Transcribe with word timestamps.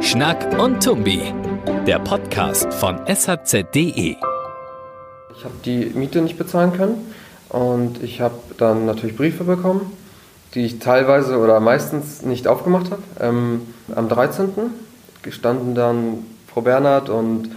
Schnack 0.00 0.58
und 0.60 0.82
Tumbi, 0.82 1.32
der 1.86 2.00
Podcast 2.00 2.74
von 2.74 2.98
shz.de. 3.06 4.16
Ich 5.36 5.44
habe 5.44 5.54
die 5.64 5.92
Miete 5.94 6.20
nicht 6.20 6.36
bezahlen 6.36 6.72
können 6.72 7.14
und 7.48 8.02
ich 8.02 8.20
habe 8.20 8.34
dann 8.58 8.86
natürlich 8.86 9.16
Briefe 9.16 9.44
bekommen, 9.44 9.92
die 10.54 10.64
ich 10.64 10.80
teilweise 10.80 11.38
oder 11.38 11.60
meistens 11.60 12.22
nicht 12.22 12.48
aufgemacht 12.48 12.90
habe. 12.90 13.02
Ähm, 13.20 13.62
am 13.94 14.08
13. 14.08 14.50
standen 15.30 15.76
dann 15.76 16.26
Frau 16.52 16.62
Bernhard 16.62 17.08
und 17.08 17.50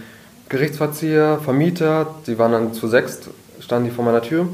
Gerichtsverzieher, 0.48 1.40
Vermieter, 1.42 2.14
die 2.28 2.38
waren 2.38 2.52
dann 2.52 2.72
zu 2.72 2.86
sechst, 2.86 3.30
standen 3.58 3.86
die 3.88 3.90
vor 3.90 4.04
meiner 4.04 4.22
Tür 4.22 4.46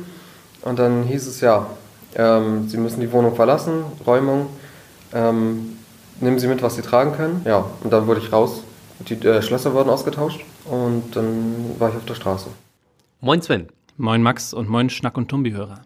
und 0.67 0.79
dann 0.81 1.05
hieß 1.05 1.27
es 1.29 1.41
ja, 1.41 1.67
ähm, 2.17 2.69
sie 2.69 2.77
müssen 2.77 3.01
die 3.01 3.13
Wohnung 3.13 3.37
verlassen, 3.37 3.85
Räumung. 4.05 4.49
Ähm, 5.13 5.79
nehmen 6.21 6.39
Sie 6.41 6.49
mit, 6.49 6.61
was 6.61 6.75
Sie 6.75 6.83
tragen 6.83 7.13
können. 7.13 7.43
Ja, 7.45 7.67
und 7.85 7.93
dann 7.93 8.07
wurde 8.09 8.21
ich 8.21 8.33
raus. 8.33 8.65
Die 8.99 9.15
äh, 9.15 9.43
Schlösser 9.43 9.75
wurden 9.75 9.91
ausgetauscht 9.91 10.41
und 10.65 11.15
dann 11.15 11.77
war 11.79 11.91
ich 11.91 11.97
auf 11.97 12.05
der 12.05 12.15
Straße. 12.15 12.49
Moin 13.21 13.41
Sven. 13.43 13.69
Moin 13.97 14.23
Max 14.23 14.53
und 14.53 14.69
moin 14.69 14.91
Schnack- 14.91 15.17
und 15.17 15.29
Tumbi-Hörer. 15.29 15.83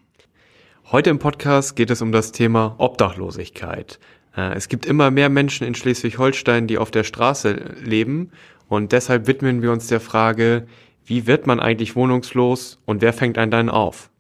Heute 0.90 1.10
im 1.10 1.18
Podcast 1.18 1.76
geht 1.76 1.90
es 1.90 2.00
um 2.00 2.10
das 2.10 2.32
Thema 2.32 2.74
Obdachlosigkeit. 2.78 3.98
Äh, 4.34 4.54
es 4.54 4.68
gibt 4.68 4.86
immer 4.86 5.10
mehr 5.10 5.28
Menschen 5.28 5.66
in 5.66 5.74
Schleswig-Holstein, 5.74 6.66
die 6.66 6.78
auf 6.78 6.90
der 6.90 7.04
Straße 7.04 7.52
leben 7.84 8.30
und 8.68 8.92
deshalb 8.92 9.26
widmen 9.26 9.60
wir 9.60 9.72
uns 9.72 9.88
der 9.88 10.00
Frage, 10.00 10.66
wie 11.04 11.26
wird 11.26 11.46
man 11.46 11.60
eigentlich 11.60 11.96
wohnungslos 11.96 12.78
und 12.86 13.02
wer 13.02 13.12
fängt 13.12 13.36
einen 13.36 13.50
dann 13.50 13.68
auf? 13.68 14.10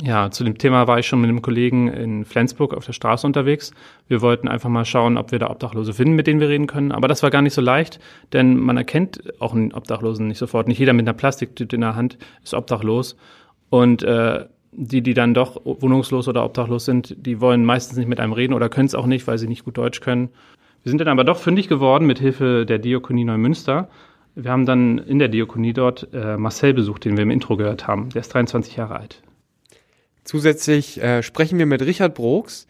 Ja, 0.00 0.30
zu 0.30 0.42
dem 0.42 0.56
Thema 0.56 0.86
war 0.86 0.98
ich 0.98 1.06
schon 1.06 1.20
mit 1.20 1.28
einem 1.28 1.42
Kollegen 1.42 1.88
in 1.88 2.24
Flensburg 2.24 2.72
auf 2.72 2.86
der 2.86 2.94
Straße 2.94 3.26
unterwegs. 3.26 3.72
Wir 4.08 4.22
wollten 4.22 4.48
einfach 4.48 4.70
mal 4.70 4.86
schauen, 4.86 5.18
ob 5.18 5.32
wir 5.32 5.38
da 5.38 5.50
Obdachlose 5.50 5.92
finden, 5.92 6.14
mit 6.14 6.26
denen 6.26 6.40
wir 6.40 6.48
reden 6.48 6.66
können. 6.66 6.92
Aber 6.92 7.08
das 7.08 7.22
war 7.22 7.28
gar 7.28 7.42
nicht 7.42 7.52
so 7.52 7.60
leicht, 7.60 8.00
denn 8.32 8.58
man 8.58 8.78
erkennt 8.78 9.22
auch 9.38 9.52
einen 9.52 9.72
Obdachlosen 9.74 10.28
nicht 10.28 10.38
sofort. 10.38 10.66
Nicht 10.66 10.78
jeder 10.78 10.94
mit 10.94 11.06
einer 11.06 11.12
Plastiktüte 11.12 11.76
in 11.76 11.82
der 11.82 11.94
Hand 11.94 12.16
ist 12.42 12.54
obdachlos. 12.54 13.18
Und 13.68 14.02
äh, 14.02 14.46
die, 14.72 15.02
die 15.02 15.12
dann 15.12 15.34
doch 15.34 15.60
wohnungslos 15.64 16.26
oder 16.26 16.42
obdachlos 16.42 16.86
sind, 16.86 17.14
die 17.26 17.42
wollen 17.42 17.62
meistens 17.62 17.98
nicht 17.98 18.08
mit 18.08 18.18
einem 18.18 18.32
reden 18.32 18.54
oder 18.54 18.70
können 18.70 18.86
es 18.86 18.94
auch 18.94 19.06
nicht, 19.06 19.26
weil 19.26 19.36
sie 19.36 19.46
nicht 19.46 19.66
gut 19.66 19.76
Deutsch 19.76 20.00
können. 20.00 20.30
Wir 20.82 20.90
sind 20.90 21.02
dann 21.02 21.08
aber 21.08 21.24
doch 21.24 21.36
fündig 21.36 21.68
geworden 21.68 22.06
mit 22.06 22.18
Hilfe 22.18 22.64
der 22.64 22.78
Diakonie 22.78 23.24
Neumünster. 23.24 23.90
Wir 24.34 24.50
haben 24.50 24.64
dann 24.64 24.96
in 24.96 25.18
der 25.18 25.28
Diakonie 25.28 25.74
dort 25.74 26.08
äh, 26.14 26.38
Marcel 26.38 26.72
besucht, 26.72 27.04
den 27.04 27.18
wir 27.18 27.24
im 27.24 27.30
Intro 27.30 27.58
gehört 27.58 27.86
haben. 27.86 28.08
Der 28.08 28.20
ist 28.20 28.32
23 28.32 28.76
Jahre 28.76 28.96
alt. 28.96 29.22
Zusätzlich 30.24 31.02
äh, 31.02 31.22
sprechen 31.22 31.58
wir 31.58 31.66
mit 31.66 31.82
Richard 31.82 32.14
Brooks, 32.14 32.66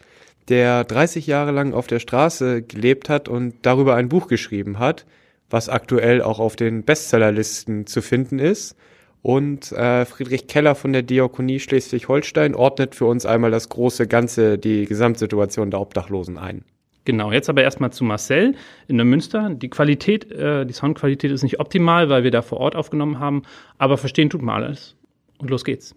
der 0.49 0.85
30 0.85 1.27
Jahre 1.27 1.53
lang 1.53 1.75
auf 1.75 1.87
der 1.87 1.99
Straße 1.99 2.63
gelebt 2.63 3.09
hat 3.09 3.29
und 3.29 3.55
darüber 3.63 3.95
ein 3.95 4.09
Buch 4.09 4.27
geschrieben 4.27 4.79
hat, 4.79 5.07
was 5.51 5.69
aktuell 5.69 6.23
auch 6.23 6.39
auf 6.39 6.57
den 6.57 6.83
Bestsellerlisten 6.83 7.87
zu 7.87 8.03
finden 8.03 8.39
ist. 8.39 8.77
Und 9.21 9.71
äh, 9.71 10.05
Friedrich 10.05 10.49
Keller 10.49 10.75
von 10.75 10.93
der 10.93 11.03
Diakonie 11.03 11.61
Schleswig-Holstein 11.61 12.57
ordnet 12.57 12.97
für 12.97 13.07
uns 13.07 13.25
einmal 13.25 13.53
das 13.53 13.69
große 13.69 14.09
Ganze, 14.09 14.59
die 14.59 14.85
Gesamtsituation 14.87 15.71
der 15.71 15.81
Obdachlosen 15.81 16.39
ein. 16.39 16.65
Genau, 17.05 17.33
jetzt 17.33 17.49
aber 17.49 17.63
erstmal 17.63 17.93
zu 17.93 18.05
Marcel 18.05 18.55
in 18.89 18.97
der 18.97 19.05
Münster. 19.05 19.51
Die 19.51 19.71
Qualität, 19.71 20.31
äh, 20.33 20.65
die 20.65 20.73
Soundqualität 20.73 21.31
ist 21.31 21.43
nicht 21.43 21.61
optimal, 21.61 22.09
weil 22.09 22.25
wir 22.25 22.31
da 22.33 22.43
vor 22.43 22.59
Ort 22.59 22.75
aufgenommen 22.75 23.21
haben, 23.21 23.43
aber 23.79 23.97
verstehen 23.97 24.31
tut 24.31 24.43
man 24.43 24.63
alles. 24.63 24.97
Und 25.39 25.51
los 25.51 25.65
geht's. 25.65 25.95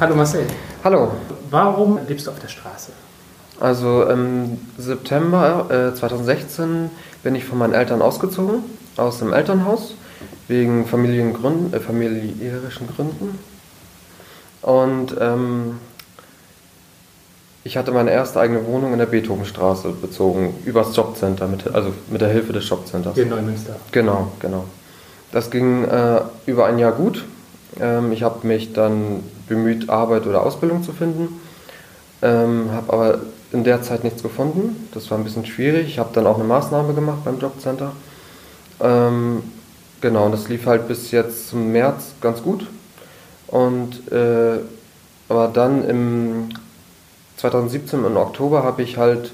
Hallo 0.00 0.14
Marcel. 0.14 0.46
Hallo. 0.84 1.10
Warum 1.50 1.98
lebst 2.06 2.26
du 2.26 2.30
auf 2.30 2.38
der 2.38 2.48
Straße? 2.48 2.92
Also 3.60 4.04
im 4.04 4.58
September 4.76 5.90
äh, 5.92 5.94
2016 5.94 6.90
bin 7.22 7.34
ich 7.34 7.44
von 7.44 7.58
meinen 7.58 7.74
Eltern 7.74 8.00
ausgezogen, 8.02 8.62
aus 8.96 9.18
dem 9.18 9.32
Elternhaus, 9.32 9.94
wegen 10.46 10.86
Familiengründen, 10.86 11.74
äh, 11.74 11.80
familiärischen 11.80 12.88
Gründen. 12.94 13.38
Und 14.62 15.16
ähm, 15.20 15.78
ich 17.64 17.76
hatte 17.76 17.90
meine 17.90 18.10
erste 18.10 18.40
eigene 18.40 18.64
Wohnung 18.66 18.92
in 18.92 18.98
der 18.98 19.06
Beethovenstraße 19.06 19.90
bezogen, 19.90 20.54
übers 20.64 20.94
Jobcenter, 20.94 21.48
mit, 21.48 21.74
also 21.74 21.92
mit 22.08 22.20
der 22.20 22.28
Hilfe 22.28 22.52
des 22.52 22.68
Jobcenters. 22.68 23.14
Hier 23.14 23.24
in 23.24 23.30
Neumünster. 23.30 23.76
Genau, 23.90 24.32
genau. 24.38 24.64
Das 25.32 25.50
ging 25.50 25.84
äh, 25.84 26.20
über 26.46 26.66
ein 26.66 26.78
Jahr 26.78 26.92
gut. 26.92 27.24
Ähm, 27.80 28.12
ich 28.12 28.22
habe 28.22 28.46
mich 28.46 28.72
dann 28.72 29.22
bemüht, 29.48 29.88
Arbeit 29.88 30.26
oder 30.26 30.42
Ausbildung 30.42 30.82
zu 30.82 30.92
finden, 30.92 31.40
ähm, 32.22 32.70
habe 32.72 32.92
aber 32.92 33.18
in 33.52 33.64
der 33.64 33.82
Zeit 33.82 34.04
nichts 34.04 34.22
gefunden. 34.22 34.88
Das 34.92 35.10
war 35.10 35.18
ein 35.18 35.24
bisschen 35.24 35.46
schwierig. 35.46 35.88
Ich 35.88 35.98
habe 35.98 36.10
dann 36.12 36.26
auch 36.26 36.36
eine 36.36 36.44
Maßnahme 36.44 36.94
gemacht 36.94 37.24
beim 37.24 37.38
Jobcenter. 37.38 37.92
Ähm, 38.80 39.42
genau, 40.00 40.26
und 40.26 40.32
das 40.32 40.48
lief 40.48 40.66
halt 40.66 40.88
bis 40.88 41.10
jetzt 41.10 41.48
zum 41.48 41.72
März 41.72 42.12
ganz 42.20 42.42
gut. 42.42 42.66
Und 43.46 44.12
äh, 44.12 44.58
aber 45.28 45.48
dann 45.48 45.86
im 45.88 46.48
2017 47.36 48.04
im 48.04 48.16
Oktober 48.16 48.62
habe 48.62 48.82
ich 48.82 48.96
halt 48.96 49.32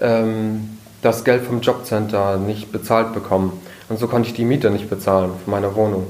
ähm, 0.00 0.78
das 1.02 1.24
Geld 1.24 1.44
vom 1.44 1.60
Jobcenter 1.60 2.38
nicht 2.38 2.72
bezahlt 2.72 3.14
bekommen. 3.14 3.52
Und 3.88 3.98
so 3.98 4.08
konnte 4.08 4.28
ich 4.28 4.34
die 4.34 4.44
Miete 4.44 4.70
nicht 4.70 4.90
bezahlen 4.90 5.30
von 5.44 5.50
meiner 5.50 5.74
Wohnung. 5.74 6.08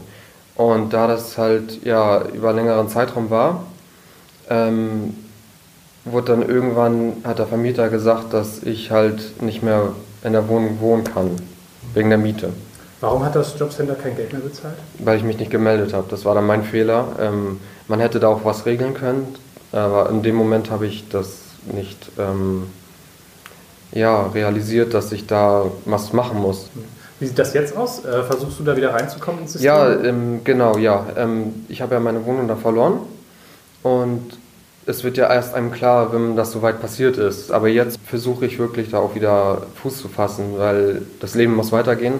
Und 0.58 0.92
da 0.92 1.06
das 1.06 1.38
halt 1.38 1.84
ja 1.84 2.20
über 2.34 2.48
einen 2.48 2.58
längeren 2.58 2.88
Zeitraum 2.88 3.30
war, 3.30 3.64
ähm, 4.50 5.14
wurde 6.04 6.32
dann 6.32 6.48
irgendwann, 6.48 7.12
hat 7.22 7.38
der 7.38 7.46
Vermieter 7.46 7.88
gesagt, 7.88 8.34
dass 8.34 8.64
ich 8.64 8.90
halt 8.90 9.40
nicht 9.40 9.62
mehr 9.62 9.92
in 10.24 10.32
der 10.32 10.48
Wohnung 10.48 10.80
wohnen 10.80 11.04
kann, 11.04 11.30
wegen 11.94 12.08
der 12.08 12.18
Miete. 12.18 12.52
Warum 13.00 13.24
hat 13.24 13.36
das 13.36 13.56
Jobcenter 13.56 13.94
kein 13.94 14.16
Geld 14.16 14.32
mehr 14.32 14.42
bezahlt? 14.42 14.74
Weil 14.98 15.18
ich 15.18 15.22
mich 15.22 15.38
nicht 15.38 15.52
gemeldet 15.52 15.94
habe. 15.94 16.08
Das 16.10 16.24
war 16.24 16.34
dann 16.34 16.46
mein 16.46 16.64
Fehler. 16.64 17.06
Ähm, 17.20 17.60
man 17.86 18.00
hätte 18.00 18.18
da 18.18 18.26
auch 18.26 18.44
was 18.44 18.66
regeln 18.66 18.94
können, 18.94 19.36
aber 19.70 20.10
in 20.10 20.24
dem 20.24 20.34
Moment 20.34 20.72
habe 20.72 20.88
ich 20.88 21.08
das 21.08 21.36
nicht 21.72 22.10
ähm, 22.18 22.64
ja, 23.92 24.26
realisiert, 24.26 24.92
dass 24.92 25.12
ich 25.12 25.28
da 25.28 25.66
was 25.84 26.12
machen 26.12 26.40
muss. 26.40 26.68
Wie 27.20 27.26
sieht 27.26 27.38
das 27.38 27.52
jetzt 27.54 27.76
aus? 27.76 28.04
Äh, 28.04 28.22
versuchst 28.22 28.60
du 28.60 28.64
da 28.64 28.76
wieder 28.76 28.94
reinzukommen 28.94 29.42
ins 29.42 29.52
System? 29.52 29.66
Ja, 29.66 29.92
ähm, 29.92 30.40
genau, 30.44 30.78
ja. 30.78 31.06
Ähm, 31.16 31.66
ich 31.68 31.82
habe 31.82 31.94
ja 31.94 32.00
meine 32.00 32.24
Wohnung 32.24 32.46
da 32.46 32.56
verloren 32.56 33.00
und 33.82 34.38
es 34.86 35.04
wird 35.04 35.16
ja 35.16 35.32
erst 35.32 35.54
einem 35.54 35.70
klar, 35.70 36.12
wenn 36.12 36.36
das 36.36 36.52
soweit 36.52 36.80
passiert 36.80 37.18
ist. 37.18 37.52
Aber 37.52 37.68
jetzt 37.68 37.98
versuche 38.06 38.46
ich 38.46 38.58
wirklich 38.58 38.90
da 38.90 38.98
auch 38.98 39.14
wieder 39.14 39.62
Fuß 39.82 39.98
zu 39.98 40.08
fassen, 40.08 40.54
weil 40.56 41.02
das 41.20 41.34
Leben 41.34 41.54
muss 41.54 41.72
weitergehen 41.72 42.14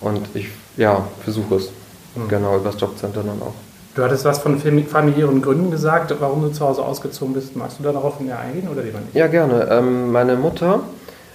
und 0.00 0.22
ich 0.34 0.48
ja, 0.76 1.06
versuche 1.22 1.56
es. 1.56 1.70
Mhm. 2.14 2.28
Genau, 2.28 2.56
über 2.56 2.70
das 2.70 2.80
Jobcenter 2.80 3.22
dann 3.22 3.42
auch. 3.42 3.54
Du 3.94 4.04
hattest 4.04 4.24
was 4.24 4.38
von 4.38 4.58
familiären 4.60 5.42
Gründen 5.42 5.72
gesagt, 5.72 6.14
warum 6.20 6.42
du 6.42 6.50
zu 6.50 6.64
Hause 6.64 6.82
ausgezogen 6.82 7.34
bist. 7.34 7.56
Magst 7.56 7.80
du 7.80 7.82
da 7.82 7.90
darauf 7.90 8.20
näher 8.20 8.38
eingehen 8.38 8.68
oder 8.68 8.82
lieber 8.82 9.00
nicht? 9.00 9.14
Ja, 9.14 9.26
gerne. 9.26 9.66
Ähm, 9.70 10.12
meine 10.12 10.36
Mutter 10.36 10.80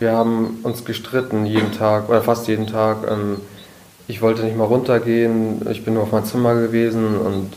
wir 0.04 0.12
haben 0.12 0.60
uns 0.64 0.84
gestritten 0.84 1.46
jeden 1.46 1.72
Tag 1.72 2.10
oder 2.10 2.22
fast 2.22 2.50
jeden 2.50 2.68
Tag. 2.68 3.10
Ähm, 3.10 3.38
ich 4.06 4.22
wollte 4.22 4.44
nicht 4.44 4.58
mal 4.58 4.66
runtergehen, 4.66 5.66
ich 5.72 5.86
bin 5.86 5.94
nur 5.94 6.04
auf 6.04 6.12
mein 6.12 6.26
Zimmer 6.26 6.56
gewesen 6.56 7.18
und 7.18 7.54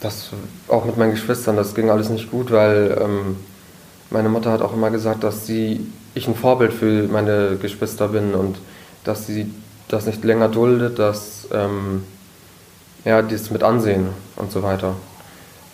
das 0.00 0.30
auch 0.66 0.84
mit 0.84 0.96
meinen 0.96 1.12
Geschwistern, 1.12 1.56
das 1.56 1.76
ging 1.76 1.88
alles 1.88 2.08
nicht 2.08 2.32
gut, 2.32 2.50
weil 2.50 2.98
ähm, 3.00 3.36
meine 4.10 4.28
Mutter 4.28 4.50
hat 4.50 4.60
auch 4.60 4.74
immer 4.74 4.90
gesagt, 4.90 5.22
dass 5.22 5.46
sie, 5.46 5.86
ich 6.14 6.26
ein 6.26 6.34
Vorbild 6.34 6.72
für 6.72 7.06
meine 7.06 7.56
Geschwister 7.62 8.08
bin 8.08 8.34
und 8.34 8.58
dass 9.04 9.28
sie 9.28 9.48
das 9.86 10.06
nicht 10.06 10.24
länger 10.24 10.48
duldet, 10.48 10.98
dass 10.98 11.46
ähm, 11.52 12.02
ja, 13.04 13.22
die 13.22 13.36
es 13.36 13.52
mit 13.52 13.62
ansehen 13.62 14.08
und 14.34 14.50
so 14.50 14.64
weiter. 14.64 14.96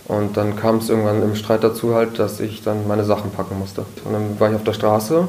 Und 0.09 0.39
dann 0.39 0.57
kam 0.57 0.79
es 0.79 0.89
irgendwann 0.89 1.23
im 1.23 1.37
Streit 1.37 1.63
dazu 1.63 1.95
halt, 1.95 2.19
dass 2.19 2.41
ich 2.41 2.63
dann 2.63 2.89
meine 2.89 3.05
Sachen 3.05 3.31
packen 3.31 3.59
musste. 3.59 3.85
Und 4.05 4.15
dann 4.15 4.41
war 4.41 4.49
ich 4.49 4.57
auf 4.57 4.65
der 4.65 4.73
Straße. 4.73 5.29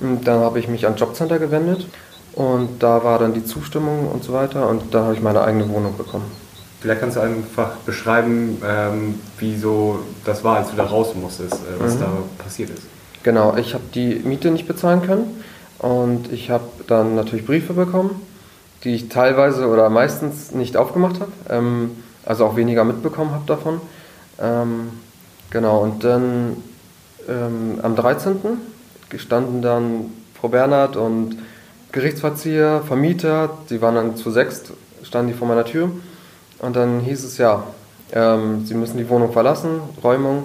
Und 0.00 0.26
dann 0.26 0.40
habe 0.40 0.58
ich 0.58 0.66
mich 0.66 0.86
an 0.86 0.96
Jobcenter 0.96 1.38
gewendet. 1.38 1.86
Und 2.34 2.82
da 2.82 3.04
war 3.04 3.20
dann 3.20 3.32
die 3.32 3.44
Zustimmung 3.44 4.08
und 4.08 4.24
so 4.24 4.32
weiter. 4.32 4.68
Und 4.68 4.92
dann 4.92 5.04
habe 5.04 5.14
ich 5.14 5.22
meine 5.22 5.42
eigene 5.42 5.68
Wohnung 5.68 5.96
bekommen. 5.96 6.24
Vielleicht 6.80 7.00
kannst 7.00 7.16
du 7.16 7.20
einfach 7.20 7.76
beschreiben, 7.86 8.60
ähm, 8.66 9.20
wie 9.38 9.56
so 9.56 10.00
das 10.24 10.42
war, 10.42 10.56
als 10.56 10.70
du 10.70 10.76
da 10.76 10.84
raus 10.84 11.14
musstest, 11.14 11.54
äh, 11.54 11.78
was 11.78 11.94
mhm. 11.94 12.00
da 12.00 12.08
passiert 12.42 12.70
ist. 12.70 12.82
Genau, 13.22 13.56
ich 13.56 13.72
habe 13.72 13.84
die 13.94 14.16
Miete 14.24 14.50
nicht 14.50 14.66
bezahlen 14.66 15.02
können. 15.02 15.44
Und 15.78 16.32
ich 16.32 16.50
habe 16.50 16.64
dann 16.88 17.14
natürlich 17.14 17.46
Briefe 17.46 17.72
bekommen, 17.72 18.20
die 18.82 18.96
ich 18.96 19.08
teilweise 19.08 19.68
oder 19.68 19.90
meistens 19.90 20.50
nicht 20.50 20.76
aufgemacht 20.76 21.20
habe. 21.20 21.30
Ähm, 21.50 21.92
also 22.24 22.46
auch 22.46 22.56
weniger 22.56 22.84
mitbekommen 22.84 23.32
habe 23.32 23.44
davon. 23.46 23.80
Ähm, 24.40 24.90
genau, 25.50 25.80
und 25.80 26.04
dann 26.04 26.56
ähm, 27.28 27.78
am 27.82 27.96
13. 27.96 28.36
standen 29.16 29.62
dann 29.62 30.06
Frau 30.38 30.48
Bernhard 30.48 30.96
und 30.96 31.36
Gerichtsverzieher, 31.92 32.82
Vermieter, 32.86 33.50
die 33.68 33.82
waren 33.82 33.94
dann 33.94 34.16
zu 34.16 34.30
sechst, 34.30 34.72
standen 35.02 35.32
die 35.32 35.38
vor 35.38 35.46
meiner 35.46 35.64
Tür. 35.64 35.90
Und 36.58 36.76
dann 36.76 37.00
hieß 37.00 37.24
es 37.24 37.38
ja, 37.38 37.64
ähm, 38.12 38.64
Sie 38.64 38.74
müssen 38.74 38.96
die 38.96 39.08
Wohnung 39.08 39.32
verlassen, 39.32 39.80
Räumung, 40.02 40.44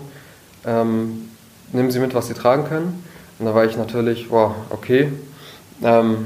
ähm, 0.66 1.30
nehmen 1.72 1.92
Sie 1.92 2.00
mit, 2.00 2.14
was 2.14 2.28
Sie 2.28 2.34
tragen 2.34 2.66
können. 2.66 3.04
Und 3.40 3.46
da 3.46 3.56
war 3.56 3.66
ich 3.66 3.78
natürlich, 3.78 4.30
boah, 4.30 4.56
okay, 4.70 5.12
ähm, 5.84 6.26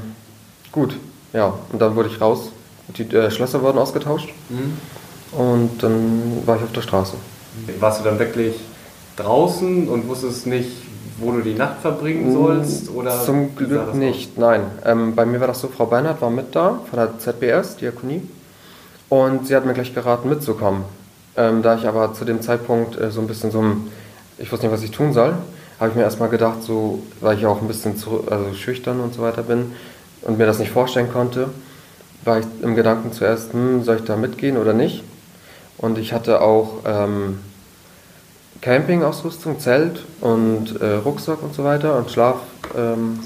gut, 0.72 0.96
ja. 1.32 1.54
Und 1.70 1.80
dann 1.80 1.94
wurde 1.94 2.08
ich 2.08 2.20
raus, 2.20 2.50
die 2.88 3.02
äh, 3.14 3.30
Schlösser 3.30 3.62
wurden 3.62 3.78
ausgetauscht 3.78 4.30
und 5.32 5.82
dann 5.82 6.42
war 6.46 6.56
ich 6.56 6.62
auf 6.62 6.72
der 6.72 6.82
Straße. 6.82 7.14
Warst 7.80 8.00
du 8.00 8.04
dann 8.04 8.18
wirklich 8.18 8.54
draußen 9.16 9.88
und 9.88 10.08
wusstest 10.08 10.46
nicht, 10.46 10.70
wo 11.18 11.32
du 11.32 11.40
die 11.42 11.54
Nacht 11.54 11.80
verbringen 11.80 12.32
sollst? 12.32 12.90
Oder 12.90 13.22
Zum 13.24 13.54
Glück 13.54 13.94
nicht, 13.94 14.38
nein. 14.38 14.62
Ähm, 14.84 15.14
bei 15.14 15.24
mir 15.26 15.40
war 15.40 15.46
das 15.48 15.60
so, 15.60 15.68
Frau 15.68 15.86
Bernhard 15.86 16.20
war 16.20 16.30
mit 16.30 16.54
da, 16.54 16.80
von 16.88 16.98
der 16.98 17.18
ZBS, 17.18 17.76
Diakonie. 17.76 18.22
Und 19.08 19.46
sie 19.46 19.54
hat 19.54 19.66
mir 19.66 19.74
gleich 19.74 19.94
geraten, 19.94 20.28
mitzukommen. 20.30 20.84
Ähm, 21.36 21.62
da 21.62 21.76
ich 21.76 21.86
aber 21.86 22.14
zu 22.14 22.24
dem 22.24 22.40
Zeitpunkt 22.40 22.98
äh, 22.98 23.10
so 23.10 23.20
ein 23.20 23.26
bisschen 23.26 23.50
so, 23.50 23.60
ein- 23.60 23.88
ich 24.38 24.50
wusste 24.50 24.66
nicht, 24.66 24.74
was 24.74 24.82
ich 24.82 24.90
tun 24.90 25.12
soll, 25.12 25.34
habe 25.78 25.90
ich 25.90 25.96
mir 25.96 26.02
erstmal 26.02 26.28
gedacht, 26.28 26.62
so, 26.62 27.00
weil 27.20 27.38
ich 27.38 27.46
auch 27.46 27.60
ein 27.60 27.68
bisschen 27.68 27.96
zu, 27.96 28.24
also 28.30 28.52
schüchtern 28.54 29.00
und 29.00 29.14
so 29.14 29.22
weiter 29.22 29.42
bin 29.42 29.72
und 30.22 30.38
mir 30.38 30.46
das 30.46 30.58
nicht 30.58 30.70
vorstellen 30.70 31.12
konnte, 31.12 31.48
war 32.24 32.38
ich 32.38 32.46
im 32.62 32.74
Gedanken 32.76 33.12
zuerst, 33.12 33.52
hm, 33.52 33.82
soll 33.82 33.96
ich 33.96 34.04
da 34.04 34.16
mitgehen 34.16 34.56
oder 34.56 34.72
nicht? 34.72 35.02
Und 35.82 35.98
ich 35.98 36.14
hatte 36.14 36.40
auch 36.40 36.78
ähm, 36.86 37.40
Campingausrüstung, 38.62 39.58
Zelt 39.58 40.04
und 40.20 40.80
äh, 40.80 40.94
Rucksack 40.94 41.42
und 41.42 41.52
so 41.54 41.64
weiter 41.64 41.98
und 41.98 42.10
Schlafsack. 42.10 42.40
Ähm, 42.76 43.18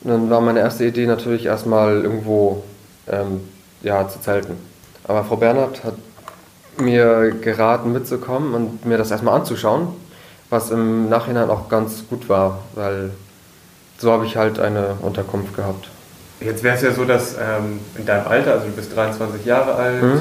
dann 0.00 0.30
war 0.30 0.40
meine 0.40 0.60
erste 0.60 0.86
Idee 0.86 1.06
natürlich 1.06 1.44
erstmal 1.44 2.02
irgendwo 2.02 2.64
ähm, 3.06 3.42
ja, 3.82 4.08
zu 4.08 4.20
zelten. 4.20 4.56
Aber 5.04 5.24
Frau 5.24 5.36
Bernhard 5.36 5.84
hat 5.84 5.94
mir 6.78 7.32
geraten, 7.32 7.92
mitzukommen 7.92 8.54
und 8.54 8.86
mir 8.86 8.96
das 8.96 9.10
erstmal 9.10 9.34
anzuschauen, 9.34 9.88
was 10.48 10.70
im 10.70 11.10
Nachhinein 11.10 11.50
auch 11.50 11.68
ganz 11.68 12.04
gut 12.08 12.28
war, 12.30 12.60
weil 12.74 13.10
so 13.98 14.10
habe 14.10 14.24
ich 14.24 14.36
halt 14.36 14.58
eine 14.58 14.96
Unterkunft 15.02 15.54
gehabt. 15.54 15.90
Jetzt 16.40 16.62
wäre 16.62 16.76
es 16.76 16.82
ja 16.82 16.92
so, 16.92 17.04
dass 17.04 17.34
ähm, 17.34 17.80
in 17.96 18.06
deinem 18.06 18.26
Alter, 18.28 18.52
also 18.52 18.66
du 18.66 18.72
bist 18.72 18.94
23 18.94 19.44
Jahre 19.44 19.74
alt, 19.74 20.02
Mhm. 20.02 20.08
ähm, 20.10 20.20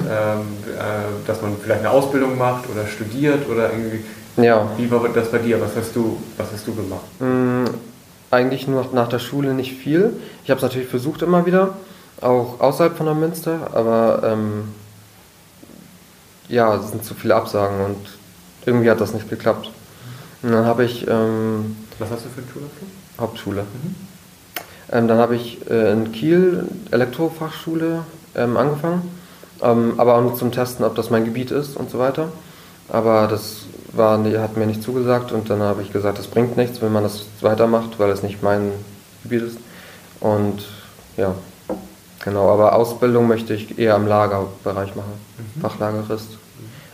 äh, 0.75 1.28
dass 1.28 1.42
man 1.44 1.56
vielleicht 1.62 1.81
eine 1.81 1.92
Ausbildung 1.92 2.38
macht 2.38 2.68
oder 2.69 2.88
studiert 2.88 3.48
oder 3.48 3.72
irgendwie. 3.72 4.04
Ja, 4.38 4.68
Wie 4.78 4.90
war 4.92 5.08
das 5.10 5.30
bei 5.31 5.38
dir? 5.40 5.60
Was 5.62 5.75
hast 5.75 5.96
du, 5.96 6.18
was 6.38 6.48
hast 6.54 6.66
du 6.68 6.74
gemacht? 6.75 7.02
Mm, 7.19 7.66
Eigentlich 8.30 8.68
nur 8.68 8.86
nach 8.94 9.08
der 9.08 9.19
Schule 9.19 9.54
nicht 9.54 9.74
viel. 9.78 10.14
Ich 10.44 10.50
habe 10.50 10.58
es 10.58 10.64
natürlich 10.64 10.88
versucht 10.90 11.22
immer 11.22 11.46
wieder, 11.46 11.74
auch 12.22 12.60
außerhalb 12.60 12.98
von 12.98 13.06
der 13.06 13.16
Münster, 13.16 13.70
aber 13.74 14.22
ähm, 14.24 14.70
ja, 16.50 16.75
es 16.75 16.90
sind 16.90 17.04
zu 17.06 17.13
viele 17.13 17.36
Absagen 17.36 17.80
und 17.81 17.98
irgendwie 18.66 18.90
hat 18.90 19.00
das 19.02 19.13
nicht 19.13 19.30
geklappt. 19.30 19.72
Und 20.44 20.52
dann 20.52 20.66
habe 20.66 20.84
ich 20.84 21.08
ähm, 21.08 21.78
Was 22.00 22.12
hast 22.12 22.25
du 22.25 22.30
für 22.30 22.42
einen 22.42 22.50
Schulabschluss? 22.52 22.90
Hauptschule. 23.20 23.63
Ähm, 24.92 25.07
dann 25.07 25.18
habe 25.18 25.36
ich 25.36 25.69
äh, 25.69 25.92
in 25.92 26.12
Kiel 26.12 26.66
Elektrofachschule 26.92 28.04
ähm, 28.36 28.57
angefangen, 28.57 29.12
ähm, 29.62 29.94
aber 29.98 30.16
auch 30.16 30.22
nur 30.22 30.36
zum 30.36 30.51
Testen, 30.51 30.86
ob 30.86 30.95
das 30.95 31.10
mein 31.10 31.25
Gebiet 31.25 31.51
ist 31.51 31.75
und 31.75 31.89
so 31.89 32.00
weiter. 32.00 32.30
Aber 32.89 33.28
das 33.28 33.63
war, 33.92 34.18
nee, 34.18 34.38
hat 34.38 34.56
mir 34.56 34.66
nicht 34.66 34.81
zugesagt 34.81 35.31
und 35.31 35.50
dann 35.50 35.62
habe 35.62 35.81
ich 35.81 35.92
gesagt, 35.92 36.19
das 36.19 36.28
bringt 36.28 36.56
nichts, 36.56 36.81
wenn 36.81 36.94
man 36.94 37.04
das 37.04 37.25
weitermacht, 37.42 38.00
weil 38.00 38.10
es 38.12 38.24
nicht 38.24 38.44
mein 38.44 38.72
Gebiet 39.24 39.44
ist. 39.44 39.57
Und 40.22 40.66
ja, 41.18 41.36
genau, 42.24 42.50
aber 42.50 42.75
Ausbildung 42.75 43.28
möchte 43.28 43.54
ich 43.54 43.78
eher 43.78 43.95
im 43.95 44.07
Lagerbereich 44.07 44.95
machen, 44.95 45.13
Fachlagerist. 45.62 46.38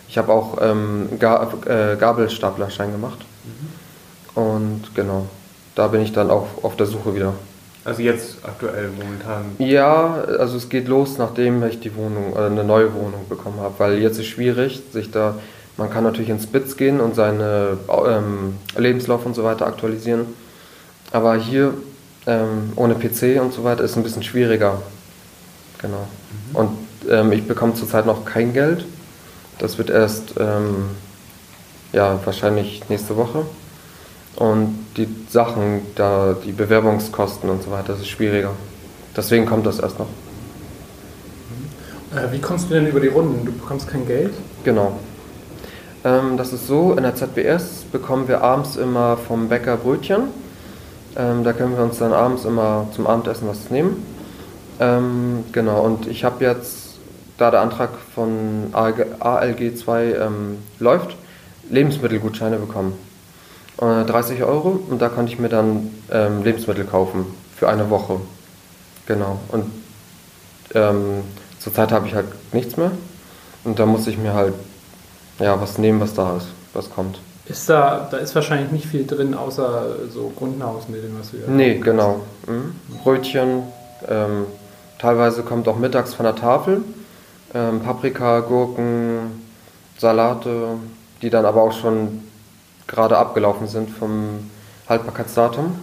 Ich 0.07 0.18
habe 0.18 0.31
auch 0.31 0.57
ähm, 0.62 1.10
Ga 1.19 1.51
äh, 1.66 1.95
Gabelstaplerschein 1.98 2.92
gemacht. 2.92 3.19
Und 4.36 4.95
genau, 4.95 5.28
da 5.75 5.88
bin 5.88 6.01
ich 6.01 6.12
dann 6.12 6.31
auch 6.31 6.48
auf 6.63 6.75
der 6.75 6.88
Suche 6.88 7.16
wieder. 7.16 7.34
Also 7.85 8.01
jetzt 8.01 8.38
aktuell 8.44 8.89
momentan. 8.89 9.56
Ja, 9.57 10.24
also 10.39 10.56
es 10.56 10.69
geht 10.69 10.88
los, 10.88 11.18
nachdem 11.18 11.63
ich 11.63 11.80
die 11.81 11.95
Wohnung, 11.95 12.33
äh, 12.35 12.45
eine 12.45 12.63
neue 12.63 12.94
Wohnung 12.94 13.27
bekommen 13.27 13.59
habe, 13.59 13.74
weil 13.77 13.97
jetzt 13.97 14.19
ist 14.19 14.27
schwierig, 14.27 14.81
sich 14.91 15.12
da, 15.12 15.35
man 15.75 15.89
kann 15.89 16.03
natürlich 16.03 16.30
ins 16.30 16.44
Spitz 16.44 16.77
gehen 16.77 17.01
und 17.01 17.15
seine 17.15 17.77
ähm, 18.07 18.56
Lebenslauf 18.77 19.25
und 19.25 19.35
so 19.35 19.44
weiter 19.44 19.68
aktualisieren, 19.68 20.27
aber 21.12 21.35
hier 21.35 21.74
ähm, 22.25 22.71
ohne 22.77 22.95
PC 22.95 23.41
und 23.41 23.53
so 23.53 23.65
weiter 23.65 23.83
ist 23.83 23.97
ein 23.97 24.03
bisschen 24.03 24.24
schwieriger. 24.24 24.81
Genau. 25.81 26.07
Und 26.53 26.69
ähm, 27.09 27.33
ich 27.33 27.45
bekomme 27.45 27.74
zurzeit 27.74 28.06
noch 28.06 28.24
kein 28.24 28.53
Geld. 28.53 28.85
Das 29.59 29.77
wird 29.77 29.89
erst, 29.89 30.35
ähm, 30.39 30.91
ja, 31.91 32.18
wahrscheinlich 32.24 32.88
nächste 32.88 33.18
Woche. 33.18 33.45
Und 34.35 34.85
die 34.97 35.07
Sachen, 35.30 35.81
da 35.95 36.33
die 36.33 36.51
Bewerbungskosten 36.51 37.50
und 37.50 37.63
so 37.63 37.71
weiter, 37.71 37.94
das 37.94 38.00
ist 38.00 38.09
schwieriger. 38.09 38.51
Deswegen 39.15 39.45
kommt 39.45 39.65
das 39.65 39.80
erst 39.80 40.00
noch. 40.00 40.07
Äh, 42.15 42.31
wie 42.31 42.39
kommst 42.39 42.69
du 42.69 42.74
denn 42.74 42.88
über 42.88 43.00
die 43.00 43.07
Runden? 43.07 43.45
Du 43.45 43.51
bekommst 43.51 43.88
kein 43.88 44.07
Geld? 44.07 44.33
Genau. 44.63 44.94
Ähm, 46.03 46.38
das 46.38 46.51
ist 46.51 46.68
so, 46.68 46.94
in 46.94 47.03
der 47.03 47.15
ZBS 47.15 47.85
bekommen 47.91 48.27
wir 48.27 48.41
abends 48.41 48.75
immer 48.75 49.18
vom 49.18 49.50
Bäcker 49.50 49.77
Brötchen. 49.77 50.24
Ähm, 51.15 51.44
da 51.44 51.53
können 51.53 51.77
wir 51.77 51.83
uns 51.83 52.00
dann 52.00 52.12
abends 52.12 52.45
immer 52.45 52.88
zum 52.95 53.07
Abendessen 53.07 53.47
was 53.47 53.69
nehmen. 53.69 54.06
Ähm, 54.80 55.44
genau, 55.51 55.81
und 55.81 56.07
ich 56.07 56.24
habe 56.24 56.44
jetzt, 56.44 56.97
da 57.38 57.51
der 57.51 57.62
Antrag 57.62 57.91
von 58.15 58.69
ALG, 58.74 59.06
ALG 59.19 59.75
2 59.75 60.03
ähm, 60.06 60.57
läuft, 60.80 61.15
Lebensmittelgutscheine 61.69 62.57
bekommen. 62.57 62.94
Äh, 63.81 64.06
30 64.06 64.44
Euro 64.44 64.80
und 64.90 65.02
da 65.02 65.10
konnte 65.10 65.31
ich 65.31 65.40
mir 65.40 65.50
dann 65.50 65.90
ähm, 66.12 66.44
Lebensmittel 66.44 66.86
kaufen 66.86 67.25
für 67.56 67.70
eine 67.70 67.90
Woche. 67.90 68.20
Genau. 69.06 69.40
Und 69.50 69.72
ähm, 70.74 71.24
zurzeit 71.60 71.92
habe 71.92 72.08
ich 72.08 72.16
halt 72.16 72.28
nichts 72.54 72.78
mehr. 72.78 72.92
Und 73.64 73.80
da 73.80 73.86
muss 73.86 74.08
ich 74.08 74.18
mir 74.18 74.34
halt 74.34 74.54
ja, 75.40 75.60
was 75.60 75.78
nehmen, 75.78 76.00
was 76.00 76.14
da 76.14 76.38
ist, 76.38 76.48
was 76.74 76.90
kommt. 76.90 77.20
Ist 77.46 77.70
da, 77.70 78.08
da 78.10 78.18
ist 78.18 78.36
wahrscheinlich 78.36 78.72
nicht 78.72 78.86
viel 78.86 79.06
drin, 79.06 79.34
außer 79.34 80.10
so 80.10 80.31
Grundnahrungsmittel, 80.38 81.12
was 81.18 81.31
ja. 81.34 81.40
Nee, 81.48 81.76
genau. 81.76 82.22
Mhm. 82.48 82.76
Brötchen, 83.04 83.64
ähm, 84.08 84.46
teilweise 85.00 85.44
kommt 85.44 85.68
auch 85.68 85.78
mittags 85.78 86.14
von 86.14 86.26
der 86.26 86.36
Tafel. 86.36 86.81
Ähm, 87.54 87.81
Paprika, 87.81 88.40
Gurken, 88.40 89.42
Salate, 89.98 90.78
die 91.22 91.30
dann 91.30 91.46
aber 91.46 91.64
auch 91.64 91.74
schon 91.74 92.24
gerade 92.88 93.18
abgelaufen 93.18 93.68
sind 93.68 93.90
vom 93.90 94.49
Haltbarkeitsdatum. 94.87 95.75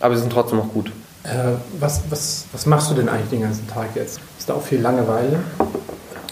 Aber 0.00 0.14
sie 0.14 0.22
sind 0.22 0.32
trotzdem 0.32 0.58
noch 0.58 0.72
gut. 0.72 0.92
Äh, 1.24 1.56
was, 1.78 2.02
was, 2.10 2.46
was 2.52 2.66
machst 2.66 2.90
du 2.90 2.94
denn 2.94 3.08
eigentlich 3.08 3.30
den 3.30 3.42
ganzen 3.42 3.68
Tag 3.68 3.88
jetzt? 3.94 4.20
Ist 4.38 4.48
da 4.48 4.54
auch 4.54 4.62
viel 4.62 4.80
Langeweile? 4.80 5.40